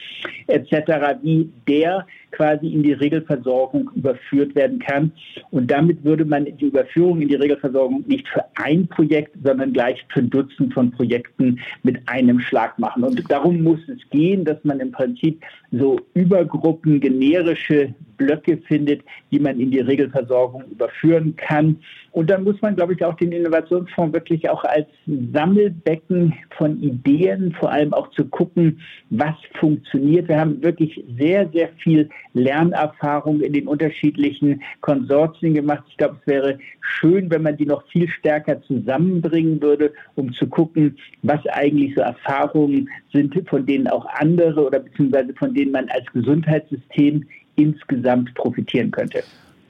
etc., 0.48 1.22
wie 1.22 1.50
der 1.68 2.06
quasi 2.34 2.68
in 2.68 2.84
die 2.84 2.94
Regelversorgung 2.94 3.90
überführt 3.96 4.54
werden 4.56 4.80
kann. 4.80 5.12
Und 5.52 5.72
damit 5.72 6.04
würde 6.04 6.26
man 6.26 6.46
die 6.46 6.66
Überführung 6.66 7.22
in 7.22 7.30
die 7.30 7.36
Regelversorgung 7.36 8.04
nicht 8.08 8.28
für 8.28 8.44
ein 8.56 8.88
Projekt, 8.88 9.36
sondern 9.44 9.74
gleich 9.74 10.04
für 10.10 10.24
Dutzend 10.24 10.74
von 10.74 10.92
Projekten 10.92 11.60
mit 11.84 11.98
einem 12.08 12.40
Schlag 12.40 12.78
machen. 12.78 13.04
Und 13.04 13.32
darum 13.32 13.64
muss 13.64 13.80
es 13.88 14.10
gehen, 14.10 14.44
dass 14.44 14.58
man 14.64 14.80
im 14.80 14.92
Prinzip 14.92 15.42
so 15.72 16.00
Übergruppen, 16.14 17.00
generische 17.00 17.94
Blöcke 18.18 18.58
findet, 18.58 19.02
die 19.32 19.40
man 19.40 19.60
in 19.60 19.72
die 19.72 19.80
Regelversorgung 19.80 20.64
überführen 20.72 21.36
kann. 21.36 21.78
Und 22.12 22.30
dann 22.30 22.44
muss 22.44 22.62
man, 22.62 22.76
glaube 22.76 22.94
ich, 22.94 23.04
auch 23.04 23.16
den 23.16 23.32
Innovationsfonds 23.32 24.14
wirklich 24.14 24.50
auch 24.50 24.64
als 24.64 24.88
Sammelbecken 25.34 26.34
von 26.58 26.82
Ideen, 26.82 27.54
vor 27.60 27.72
allem 27.72 27.94
auch 27.94 28.10
zu 28.12 28.26
gucken, 28.26 28.80
was 29.10 29.36
funktioniert. 29.60 30.28
Wir 30.28 30.40
haben 30.40 30.62
wirklich 30.62 31.04
sehr, 31.18 31.50
sehr 31.50 31.70
viel 31.80 32.10
Lernerfahrung 32.34 33.42
in 33.42 33.54
den 33.54 33.68
unterschiedlichen 33.68 34.62
Konsortien 34.82 35.54
gemacht. 35.54 35.84
Ich 35.88 35.98
glaube, 35.98 36.18
es 36.22 36.28
wäre 36.28 36.60
schön, 36.82 37.30
wenn 37.30 37.44
man 37.44 37.58
die 37.58 37.66
noch 37.66 37.86
viel 37.88 38.08
stärker 38.08 38.62
zusammenbringen 38.64 39.62
würde, 39.62 39.94
um 40.16 40.34
zu 40.34 40.48
gucken, 40.48 40.98
was 41.22 41.46
eigentlich 41.48 41.96
so 41.96 42.02
Erfahrungen 42.02 42.90
sind, 43.12 43.34
von 43.48 43.66
denen 43.66 43.88
auch 43.88 44.06
andere 44.16 44.66
oder 44.66 44.80
beziehungsweise 44.80 45.34
von 45.34 45.54
denen 45.54 45.72
man 45.72 45.90
als 45.90 46.06
Gesundheitssystem 46.14 47.26
insgesamt 47.56 48.34
profitieren 48.34 48.92
könnte. 48.92 49.24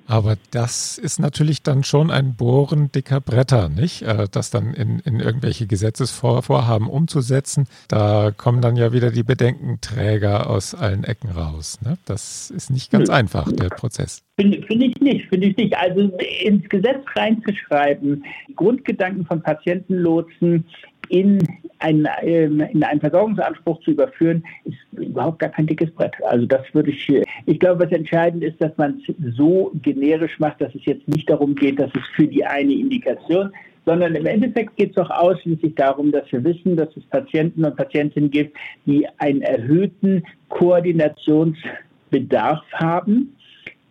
Aber 0.07 0.37
das 0.51 0.97
ist 0.97 1.19
natürlich 1.19 1.63
dann 1.63 1.83
schon 1.83 2.11
ein 2.11 2.35
Bohren 2.35 2.91
dicker 2.91 3.21
Bretter, 3.21 3.69
nicht? 3.69 4.01
Äh, 4.01 4.27
das 4.31 4.51
dann 4.51 4.73
in, 4.73 4.99
in 4.99 5.19
irgendwelche 5.19 5.65
Gesetzesvorhaben 5.67 6.87
umzusetzen. 6.87 7.67
Da 7.87 8.31
kommen 8.35 8.61
dann 8.61 8.75
ja 8.75 8.91
wieder 8.91 9.11
die 9.11 9.23
Bedenkenträger 9.23 10.49
aus 10.49 10.75
allen 10.75 11.03
Ecken 11.03 11.29
raus. 11.29 11.79
Ne? 11.83 11.97
Das 12.05 12.51
ist 12.51 12.69
nicht 12.69 12.91
ganz 12.91 13.09
Nö. 13.09 13.15
einfach, 13.15 13.51
der 13.51 13.69
Prozess. 13.69 14.23
Finde 14.35 14.61
find 14.63 14.83
ich 14.83 14.99
nicht, 14.99 15.27
finde 15.29 15.47
ich 15.47 15.57
nicht. 15.57 15.77
Also 15.77 16.11
ins 16.43 16.67
Gesetz 16.69 17.03
reinzuschreiben, 17.15 18.23
die 18.47 18.55
Grundgedanken 18.55 19.25
von 19.25 19.41
Patientenlotsen 19.41 20.65
in 21.09 21.39
einen, 21.79 22.07
ähm, 22.21 22.61
in 22.61 22.83
einen 22.83 23.01
Versorgungsanspruch 23.01 23.81
zu 23.81 23.91
überführen, 23.91 24.43
ist 24.63 24.77
überhaupt 24.93 25.39
gar 25.39 25.49
kein 25.49 25.67
dickes 25.67 25.91
Brett. 25.91 26.13
Also 26.23 26.45
das 26.45 26.61
würde 26.73 26.91
ich, 26.91 27.11
ich 27.45 27.59
glaube, 27.59 27.85
was 27.85 27.91
entscheidend 27.91 28.43
ist, 28.43 28.61
dass 28.61 28.71
man 28.77 29.01
es 29.07 29.13
so 29.35 29.71
generisch 29.81 30.39
macht, 30.39 30.61
dass 30.61 30.73
es 30.73 30.85
jetzt 30.85 31.07
nicht 31.07 31.29
darum 31.29 31.55
geht, 31.55 31.79
dass 31.79 31.91
es 31.93 32.07
für 32.15 32.27
die 32.27 32.45
eine 32.45 32.73
Indikation, 32.73 33.51
sondern 33.85 34.15
im 34.15 34.25
Endeffekt 34.25 34.77
geht 34.77 34.91
es 34.91 34.95
doch 34.95 35.09
ausschließlich 35.09 35.75
darum, 35.75 36.09
dass 36.11 36.31
wir 36.31 36.41
wissen, 36.43 36.77
dass 36.77 36.95
es 36.95 37.03
Patienten 37.05 37.65
und 37.65 37.75
Patientinnen 37.75 38.31
gibt, 38.31 38.55
die 38.85 39.05
einen 39.17 39.41
erhöhten 39.41 40.23
Koordinationsbedarf 40.47 42.61
haben, 42.73 43.35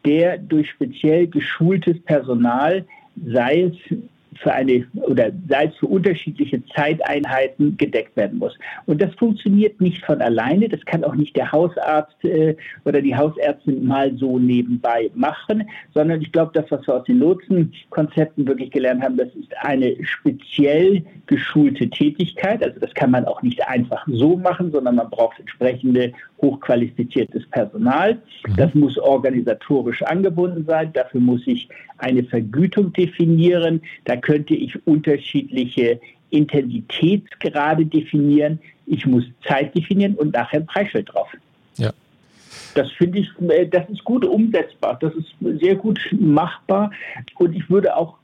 der 0.07 0.39
durch 0.39 0.71
speziell 0.71 1.27
geschultes 1.27 2.01
Personal, 2.05 2.87
sei 3.27 3.65
es 3.65 3.75
für 4.41 4.53
eine 4.53 4.87
oder 4.95 5.31
sei 5.49 5.67
es 5.67 5.77
für 5.77 5.87
unterschiedliche 5.87 6.63
Zeiteinheiten 6.75 7.77
gedeckt 7.77 8.17
werden 8.17 8.39
muss. 8.39 8.57
Und 8.87 9.03
das 9.03 9.15
funktioniert 9.15 9.81
nicht 9.81 10.05
von 10.05 10.21
alleine. 10.21 10.69
Das 10.69 10.85
kann 10.85 11.05
auch 11.05 11.15
nicht 11.15 11.37
der 11.37 11.53
Hausarzt 11.53 12.25
äh, 12.25 12.57
oder 12.85 13.01
die 13.01 13.17
Hausärztin 13.17 13.85
mal 13.87 14.17
so 14.17 14.39
nebenbei 14.39 15.11
machen, 15.15 15.69
sondern 15.95 16.21
ich 16.23 16.33
glaube, 16.33 16.53
das, 16.55 16.71
was 16.71 16.87
wir 16.87 16.95
aus 16.95 17.05
den 17.05 17.19
Lotsenkonzepten 17.19 18.47
wirklich 18.47 18.71
gelernt 18.71 19.03
haben, 19.03 19.17
das 19.17 19.29
ist 19.35 19.53
eine 19.61 19.97
speziell 20.05 21.03
geschulte 21.27 21.89
Tätigkeit. 21.91 22.63
Also 22.63 22.81
das 22.81 22.93
kann 22.95 23.11
man 23.11 23.25
auch 23.25 23.43
nicht 23.43 23.67
einfach 23.69 24.07
so 24.07 24.37
machen, 24.37 24.73
sondern 24.73 24.97
man 24.97 25.11
braucht 25.11 25.39
entsprechende 25.39 26.13
hochqualifiziertes 26.41 27.47
Personal. 27.51 28.15
Mhm. 28.47 28.57
Das 28.57 28.75
muss 28.75 28.99
organisatorisch 28.99 30.03
angebunden 30.03 30.65
sein. 30.67 30.93
Dafür 30.93 31.21
muss 31.21 31.43
ich 31.47 31.69
eine 31.99 32.25
Vergütung 32.25 32.93
definieren. 32.93 33.81
Da 34.05 34.17
könnte 34.23 34.55
ich 34.55 34.87
unterschiedliche 34.87 36.01
Intensitätsgrade 36.31 37.85
definieren. 37.85 38.59
Ich 38.87 39.07
muss 39.07 39.25
Zeit 39.47 39.75
definieren 39.77 40.15
und 40.15 40.33
nachher 40.33 40.61
ein 40.61 40.67
Preisschild 40.67 41.13
drauf. 41.13 41.29
Ja. 41.77 41.93
Das 42.75 42.91
finde 42.93 43.21
ich, 43.21 43.29
äh, 43.49 43.67
das 43.67 43.89
ist 43.91 44.05
gut 44.05 44.25
umsetzbar. 44.25 44.99
Das 45.01 45.13
ist 45.15 45.61
sehr 45.61 45.77
gut 45.77 46.01
machbar. 46.19 46.91
Und 47.39 47.55
ich 47.55 47.69
würde 47.69 47.95
auch 47.95 48.17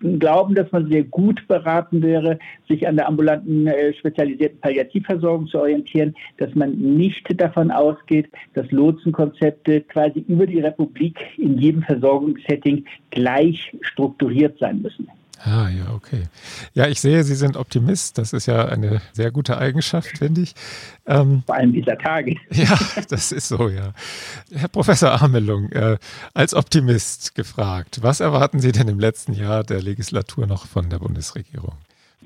glauben, 0.00 0.54
dass 0.54 0.70
man 0.70 0.88
sehr 0.88 1.02
gut 1.04 1.46
beraten 1.48 2.02
wäre, 2.02 2.38
sich 2.68 2.86
an 2.86 2.96
der 2.96 3.08
ambulanten 3.08 3.66
äh, 3.66 3.92
spezialisierten 3.94 4.60
Palliativversorgung 4.60 5.48
zu 5.48 5.60
orientieren, 5.60 6.14
dass 6.38 6.54
man 6.54 6.72
nicht 6.72 7.28
davon 7.40 7.70
ausgeht, 7.70 8.28
dass 8.54 8.70
Lotsenkonzepte 8.70 9.80
quasi 9.82 10.24
über 10.28 10.46
die 10.46 10.60
Republik 10.60 11.18
in 11.36 11.58
jedem 11.58 11.82
Versorgungssetting 11.82 12.84
gleich 13.10 13.72
strukturiert 13.80 14.58
sein 14.58 14.82
müssen. 14.82 15.08
Ah, 15.44 15.68
ja, 15.68 15.92
okay. 15.92 16.24
Ja, 16.74 16.86
ich 16.88 17.00
sehe, 17.00 17.22
Sie 17.22 17.34
sind 17.34 17.56
Optimist. 17.56 18.18
Das 18.18 18.32
ist 18.32 18.46
ja 18.46 18.66
eine 18.66 19.00
sehr 19.12 19.30
gute 19.30 19.58
Eigenschaft, 19.58 20.18
finde 20.18 20.40
ich. 20.40 20.54
Ähm, 21.06 21.42
Vor 21.46 21.54
allem 21.54 21.72
dieser 21.72 21.98
Tage. 21.98 22.36
Ja, 22.52 22.78
das 23.08 23.32
ist 23.32 23.48
so, 23.48 23.68
ja. 23.68 23.92
Herr 24.52 24.68
Professor 24.68 25.20
Amelung, 25.22 25.70
äh, 25.72 25.98
als 26.34 26.54
Optimist 26.54 27.34
gefragt, 27.34 27.98
was 28.02 28.20
erwarten 28.20 28.60
Sie 28.60 28.72
denn 28.72 28.88
im 28.88 28.98
letzten 28.98 29.34
Jahr 29.34 29.62
der 29.62 29.82
Legislatur 29.82 30.46
noch 30.46 30.66
von 30.66 30.88
der 30.88 30.98
Bundesregierung? 30.98 31.74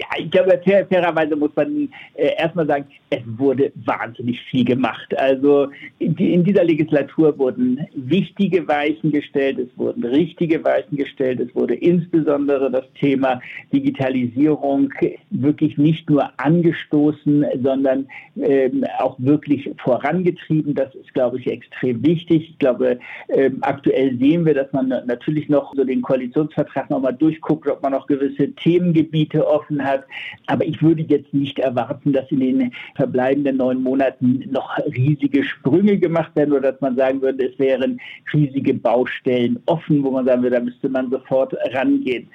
Ja, 0.00 0.06
ich 0.16 0.30
glaube, 0.30 0.58
fair, 0.64 0.86
fairerweise 0.86 1.36
muss 1.36 1.50
man 1.54 1.90
äh, 2.14 2.34
erstmal 2.38 2.66
sagen, 2.66 2.86
es 3.10 3.20
wurde 3.26 3.70
wahnsinnig 3.84 4.40
viel 4.50 4.64
gemacht. 4.64 5.14
Also 5.18 5.68
in, 5.98 6.16
in, 6.16 6.42
dieser 6.42 6.64
Legislatur 6.64 7.36
wurden 7.36 7.86
wichtige 7.94 8.66
Weichen 8.66 9.12
gestellt, 9.12 9.58
es 9.58 9.68
wurden 9.76 10.02
richtige 10.04 10.64
Weichen 10.64 10.96
gestellt, 10.96 11.40
es 11.40 11.54
wurde 11.54 11.74
insbesondere 11.74 12.70
das 12.70 12.84
Thema 12.98 13.42
Digitalisierung 13.74 14.90
wirklich 15.28 15.76
nicht 15.76 16.08
nur 16.08 16.30
angestoßen, 16.38 17.44
sondern 17.62 18.06
ähm, 18.40 18.86
auch 19.00 19.16
wirklich 19.18 19.70
vorangetrieben. 19.82 20.74
Das 20.74 20.94
ist, 20.94 21.12
glaube 21.12 21.38
ich, 21.40 21.46
extrem 21.46 22.02
wichtig. 22.02 22.50
Ich 22.50 22.58
glaube, 22.58 22.98
ähm, 23.28 23.58
aktuell 23.60 24.16
sehen 24.16 24.46
wir, 24.46 24.54
dass 24.54 24.72
man 24.72 24.88
natürlich 24.88 25.50
noch 25.50 25.74
so 25.74 25.84
den 25.84 26.00
Koalitionsvertrag 26.00 26.88
nochmal 26.88 27.14
durchguckt, 27.14 27.68
ob 27.68 27.82
man 27.82 27.92
noch 27.92 28.06
gewisse 28.06 28.50
Themengebiete 28.54 29.46
offen 29.46 29.84
hat 29.84 29.89
hat. 29.90 30.04
Aber 30.46 30.64
ich 30.64 30.82
würde 30.82 31.02
jetzt 31.02 31.32
nicht 31.32 31.58
erwarten, 31.58 32.12
dass 32.12 32.30
in 32.30 32.40
den 32.40 32.72
verbleibenden 32.96 33.56
neun 33.58 33.82
Monaten 33.82 34.44
noch 34.50 34.78
riesige 34.94 35.44
Sprünge 35.44 35.98
gemacht 35.98 36.34
werden 36.36 36.52
oder 36.52 36.72
dass 36.72 36.80
man 36.80 36.96
sagen 36.96 37.20
würde, 37.22 37.50
es 37.50 37.58
wären 37.58 38.00
riesige 38.32 38.74
Baustellen 38.74 39.58
offen, 39.66 40.02
wo 40.02 40.10
man 40.10 40.26
sagen 40.26 40.42
würde, 40.42 40.56
da 40.56 40.62
müsste 40.62 40.88
man 40.88 41.10
sofort 41.10 41.54
rangehen. 41.72 42.28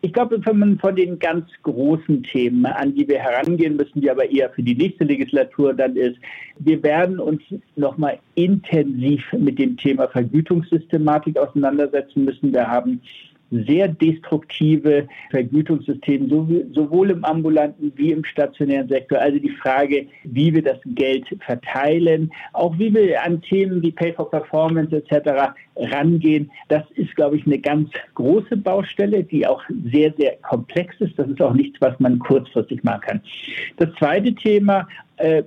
Ich 0.00 0.12
glaube, 0.12 0.40
wenn 0.44 0.58
man 0.58 0.78
von 0.78 0.94
den 0.94 1.18
ganz 1.18 1.46
großen 1.64 2.22
Themen, 2.22 2.64
an 2.66 2.94
die 2.94 3.08
wir 3.08 3.18
herangehen 3.18 3.76
müssen, 3.76 4.00
die 4.00 4.08
aber 4.08 4.30
eher 4.30 4.48
für 4.50 4.62
die 4.62 4.76
nächste 4.76 5.02
Legislatur 5.02 5.74
dann 5.74 5.96
ist, 5.96 6.16
wir 6.60 6.80
werden 6.84 7.18
uns 7.18 7.42
nochmal 7.74 8.20
intensiv 8.36 9.24
mit 9.32 9.58
dem 9.58 9.76
Thema 9.76 10.06
Vergütungssystematik 10.06 11.36
auseinandersetzen 11.36 12.24
müssen. 12.24 12.52
Wir 12.52 12.68
haben 12.68 13.00
sehr 13.50 13.88
destruktive 13.88 15.08
Vergütungssysteme, 15.30 16.28
sowohl 16.72 17.10
im 17.10 17.24
ambulanten 17.24 17.92
wie 17.96 18.12
im 18.12 18.24
stationären 18.24 18.88
Sektor. 18.88 19.18
Also 19.18 19.38
die 19.38 19.50
Frage, 19.50 20.06
wie 20.24 20.52
wir 20.52 20.62
das 20.62 20.78
Geld 20.84 21.26
verteilen, 21.40 22.30
auch 22.52 22.78
wie 22.78 22.92
wir 22.92 23.22
an 23.22 23.40
Themen 23.40 23.82
wie 23.82 23.92
Pay 23.92 24.12
for 24.12 24.30
Performance 24.30 24.94
etc. 24.94 25.54
rangehen, 25.76 26.50
das 26.68 26.82
ist, 26.96 27.14
glaube 27.16 27.36
ich, 27.36 27.46
eine 27.46 27.58
ganz 27.58 27.90
große 28.14 28.56
Baustelle, 28.56 29.24
die 29.24 29.46
auch 29.46 29.62
sehr, 29.90 30.12
sehr 30.18 30.36
komplex 30.36 30.94
ist. 31.00 31.18
Das 31.18 31.28
ist 31.28 31.40
auch 31.40 31.54
nichts, 31.54 31.80
was 31.80 31.98
man 32.00 32.18
kurzfristig 32.18 32.82
machen 32.84 33.00
kann. 33.00 33.20
Das 33.78 33.88
zweite 33.98 34.34
Thema, 34.34 34.86
äh, 35.16 35.42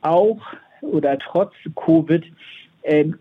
auch 0.00 0.40
oder 0.80 1.18
trotz 1.18 1.52
Covid, 1.76 2.24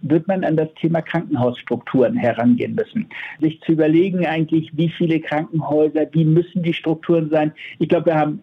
wird 0.01 0.27
man 0.27 0.43
an 0.43 0.57
das 0.57 0.69
Thema 0.79 1.01
Krankenhausstrukturen 1.01 2.15
herangehen 2.15 2.75
müssen. 2.75 3.07
Sich 3.39 3.59
zu 3.61 3.73
überlegen 3.73 4.25
eigentlich, 4.25 4.69
wie 4.73 4.89
viele 4.89 5.19
Krankenhäuser, 5.19 6.07
wie 6.11 6.25
müssen 6.25 6.63
die 6.63 6.73
Strukturen 6.73 7.29
sein. 7.29 7.51
Ich 7.79 7.89
glaube, 7.89 8.07
wir 8.07 8.15
haben 8.15 8.41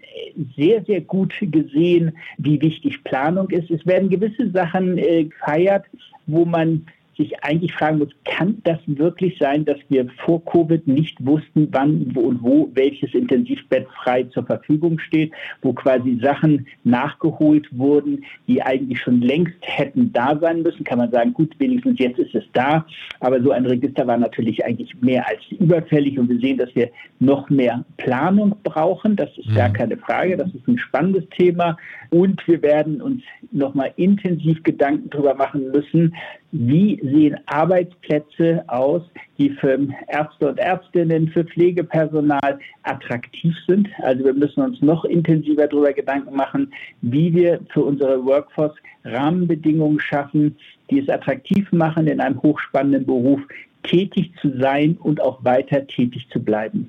sehr, 0.57 0.85
sehr 0.85 1.01
gut 1.01 1.35
gesehen, 1.41 2.13
wie 2.39 2.61
wichtig 2.61 3.03
Planung 3.05 3.51
ist. 3.51 3.71
Es 3.71 3.85
werden 3.87 4.11
gewisse 4.11 4.51
Sachen 4.51 4.99
äh, 4.99 5.25
gefeiert, 5.25 5.85
wo 6.27 6.45
man 6.45 6.87
sich 7.19 7.43
eigentlich 7.43 7.75
fragen 7.75 7.99
muss, 7.99 8.09
kann 8.25 8.63
das 8.65 8.79
wirklich 8.87 9.37
sein, 9.39 9.65
dass 9.65 9.77
wir 9.89 10.09
vor 10.25 10.43
Covid 10.45 10.87
nicht 10.87 11.17
wussten, 11.25 11.69
wann 11.73 12.15
wo 12.15 12.21
und 12.21 12.43
wo 12.43 12.71
welches 12.75 13.13
Intensivbett 13.13 13.87
frei 14.03 14.23
zur 14.25 14.47
Verfügung 14.47 14.99
steht, 15.01 15.33
wo 15.61 15.73
quasi 15.73 16.19
Sachen 16.23 16.67
nachgeholt 16.85 17.67
wurden, 17.77 18.25
die 18.47 18.63
eigentlich 18.63 19.01
schon 19.01 19.21
längst 19.21 19.59
hätten 19.63 20.13
da 20.13 20.39
sein 20.39 20.63
müssen, 20.63 20.85
kann 20.85 20.99
man 20.99 21.11
sagen, 21.11 21.35
gut, 21.35 21.55
wenigstens 21.59 21.99
jetzt 21.99 22.19
ist 22.19 22.35
es 22.35 22.45
da, 22.53 22.87
aber 23.21 23.43
so 23.43 23.51
ein 23.51 23.67
Register 23.67 24.07
war 24.07 24.17
natürlich 24.17 24.65
eigentlich 24.65 24.95
mehr 25.01 25.27
als 25.29 25.41
überfällig 25.59 26.19
und 26.19 26.29
wir 26.29 26.39
sehen, 26.39 26.59
dass 26.59 26.75
wir 26.75 26.89
noch 27.19 27.51
mehr 27.51 27.85
Planung 27.97 28.55
brauchen, 28.63 29.17
das 29.17 29.31
ist 29.37 29.53
gar 29.55 29.71
mhm. 29.71 29.73
keine 29.73 29.97
Frage, 29.97 30.37
das 30.37 30.55
ist 30.55 30.67
ein 30.69 30.79
spannendes 30.79 31.29
Thema. 31.31 31.77
Und 32.11 32.47
wir 32.47 32.63
werden 32.63 33.03
uns 33.03 33.23
nochmal 33.51 33.93
intensiv 33.97 34.63
Gedanken 34.63 35.11
darüber 35.11 35.35
machen 35.35 35.71
müssen, 35.73 36.15
wie 36.53 36.99
sehen 37.03 37.37
Arbeitsplätze 37.47 38.65
aus, 38.69 39.03
die 39.37 39.51
für 39.51 39.79
Ärzte 40.09 40.49
und 40.49 40.59
Ärztinnen, 40.59 41.29
für 41.29 41.45
Pflegepersonal 41.45 42.59
attraktiv 42.85 43.55
sind. 43.67 43.89
Also 44.03 44.25
wir 44.25 44.33
müssen 44.33 44.63
uns 44.63 44.81
noch 44.81 45.05
intensiver 45.05 45.67
darüber 45.67 45.93
Gedanken 45.93 46.35
machen, 46.35 46.73
wie 47.03 47.35
wir 47.35 47.61
für 47.73 47.83
unsere 47.85 48.25
Workforce 48.25 48.77
Rahmenbedingungen 49.05 50.01
schaffen, 50.01 50.57
die 50.91 51.01
es 51.01 51.09
attraktiv 51.09 51.71
machen, 51.73 52.07
in 52.07 52.21
einem 52.21 52.41
hochspannenden 52.43 53.05
Beruf 53.05 53.41
tätig 53.83 54.33
zu 54.41 54.51
sein 54.59 54.97
und 55.01 55.21
auch 55.21 55.45
weiter 55.45 55.87
tätig 55.87 56.27
zu 56.33 56.41
bleiben. 56.41 56.89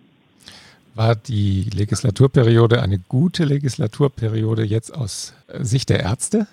War 0.96 1.16
die 1.16 1.70
Legislaturperiode 1.74 2.82
eine 2.82 3.00
gute 3.00 3.46
Legislaturperiode 3.46 4.64
jetzt 4.64 4.94
aus 4.94 5.34
Sicht 5.60 5.90
der 5.90 6.02
Ärzte? 6.02 6.48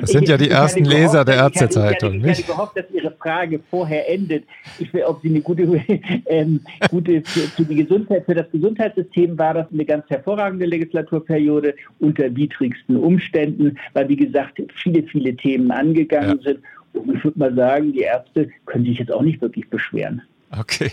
Das 0.00 0.10
sind 0.10 0.28
ja 0.28 0.36
die 0.36 0.50
ersten 0.50 0.84
Leser 0.84 1.24
der 1.24 1.36
Ärztezeitung. 1.36 2.24
Ich, 2.24 2.32
ich, 2.32 2.38
ich, 2.40 2.46
gehofft, 2.46 2.76
dass 2.76 2.90
Ihre 2.92 3.10
Frage 3.12 3.60
vorher 3.70 4.10
endet. 4.10 4.44
Ich 4.78 4.92
will, 4.92 5.02
ob 5.04 5.20
Sie 5.22 5.28
eine 5.28 5.40
gute, 5.40 5.62
ähm, 6.26 6.60
gute 6.90 7.22
für, 7.22 7.40
für, 7.40 7.64
die 7.64 7.76
Gesundheit, 7.76 8.24
für 8.26 8.34
das 8.34 8.50
Gesundheitssystem 8.50 9.38
war 9.38 9.54
das 9.54 9.66
eine 9.72 9.84
ganz 9.84 10.08
hervorragende 10.08 10.66
Legislaturperiode 10.66 11.74
unter 11.98 12.34
widrigsten 12.34 12.96
Umständen, 12.96 13.78
weil 13.92 14.08
wie 14.08 14.16
gesagt 14.16 14.62
viele, 14.74 15.02
viele 15.04 15.34
Themen 15.36 15.70
angegangen 15.70 16.40
ja. 16.42 16.52
sind 16.52 16.60
Und 16.92 17.16
ich 17.16 17.24
würde 17.24 17.38
mal 17.38 17.54
sagen, 17.54 17.92
die 17.92 18.00
Ärzte 18.00 18.48
können 18.66 18.84
sich 18.84 18.98
jetzt 18.98 19.12
auch 19.12 19.22
nicht 19.22 19.40
wirklich 19.40 19.68
beschweren. 19.68 20.22
Okay. 20.56 20.90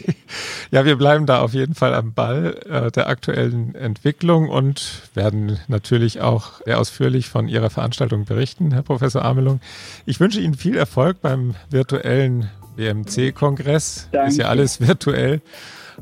Ja, 0.69 0.85
wir 0.85 0.97
bleiben 0.97 1.25
da 1.25 1.41
auf 1.41 1.53
jeden 1.53 1.73
Fall 1.73 1.95
am 1.95 2.13
Ball 2.13 2.57
äh, 2.69 2.91
der 2.91 3.07
aktuellen 3.07 3.73
Entwicklung 3.73 4.49
und 4.49 5.03
werden 5.15 5.59
natürlich 5.67 6.21
auch 6.21 6.61
sehr 6.65 6.79
ausführlich 6.79 7.29
von 7.29 7.47
Ihrer 7.47 7.69
Veranstaltung 7.69 8.25
berichten, 8.25 8.71
Herr 8.71 8.83
Professor 8.83 9.25
Amelung. 9.25 9.59
Ich 10.05 10.19
wünsche 10.19 10.39
Ihnen 10.39 10.53
viel 10.53 10.77
Erfolg 10.77 11.21
beim 11.21 11.55
virtuellen 11.69 12.49
BMC-Kongress. 12.75 14.09
Ist 14.27 14.37
ja 14.37 14.47
alles 14.47 14.79
virtuell. 14.81 15.41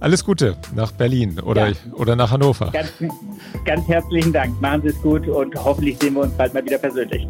Alles 0.02 0.26
Gute 0.26 0.58
nach 0.76 0.92
Berlin 0.92 1.40
oder, 1.40 1.70
ja. 1.70 1.76
oder 1.94 2.18
nach 2.18 2.32
Hannover. 2.32 2.72
Ganz, 2.72 2.92
ganz 3.64 3.88
herzlichen 3.88 4.34
Dank. 4.34 4.60
Machen 4.60 4.82
Sie 4.82 4.90
es 4.90 5.02
gut 5.02 5.26
und 5.28 5.56
hoffentlich 5.56 5.98
sehen 6.00 6.16
wir 6.16 6.24
uns 6.24 6.34
bald 6.34 6.54
mal 6.54 6.66
wieder 6.66 6.78
persönlich. 6.78 7.26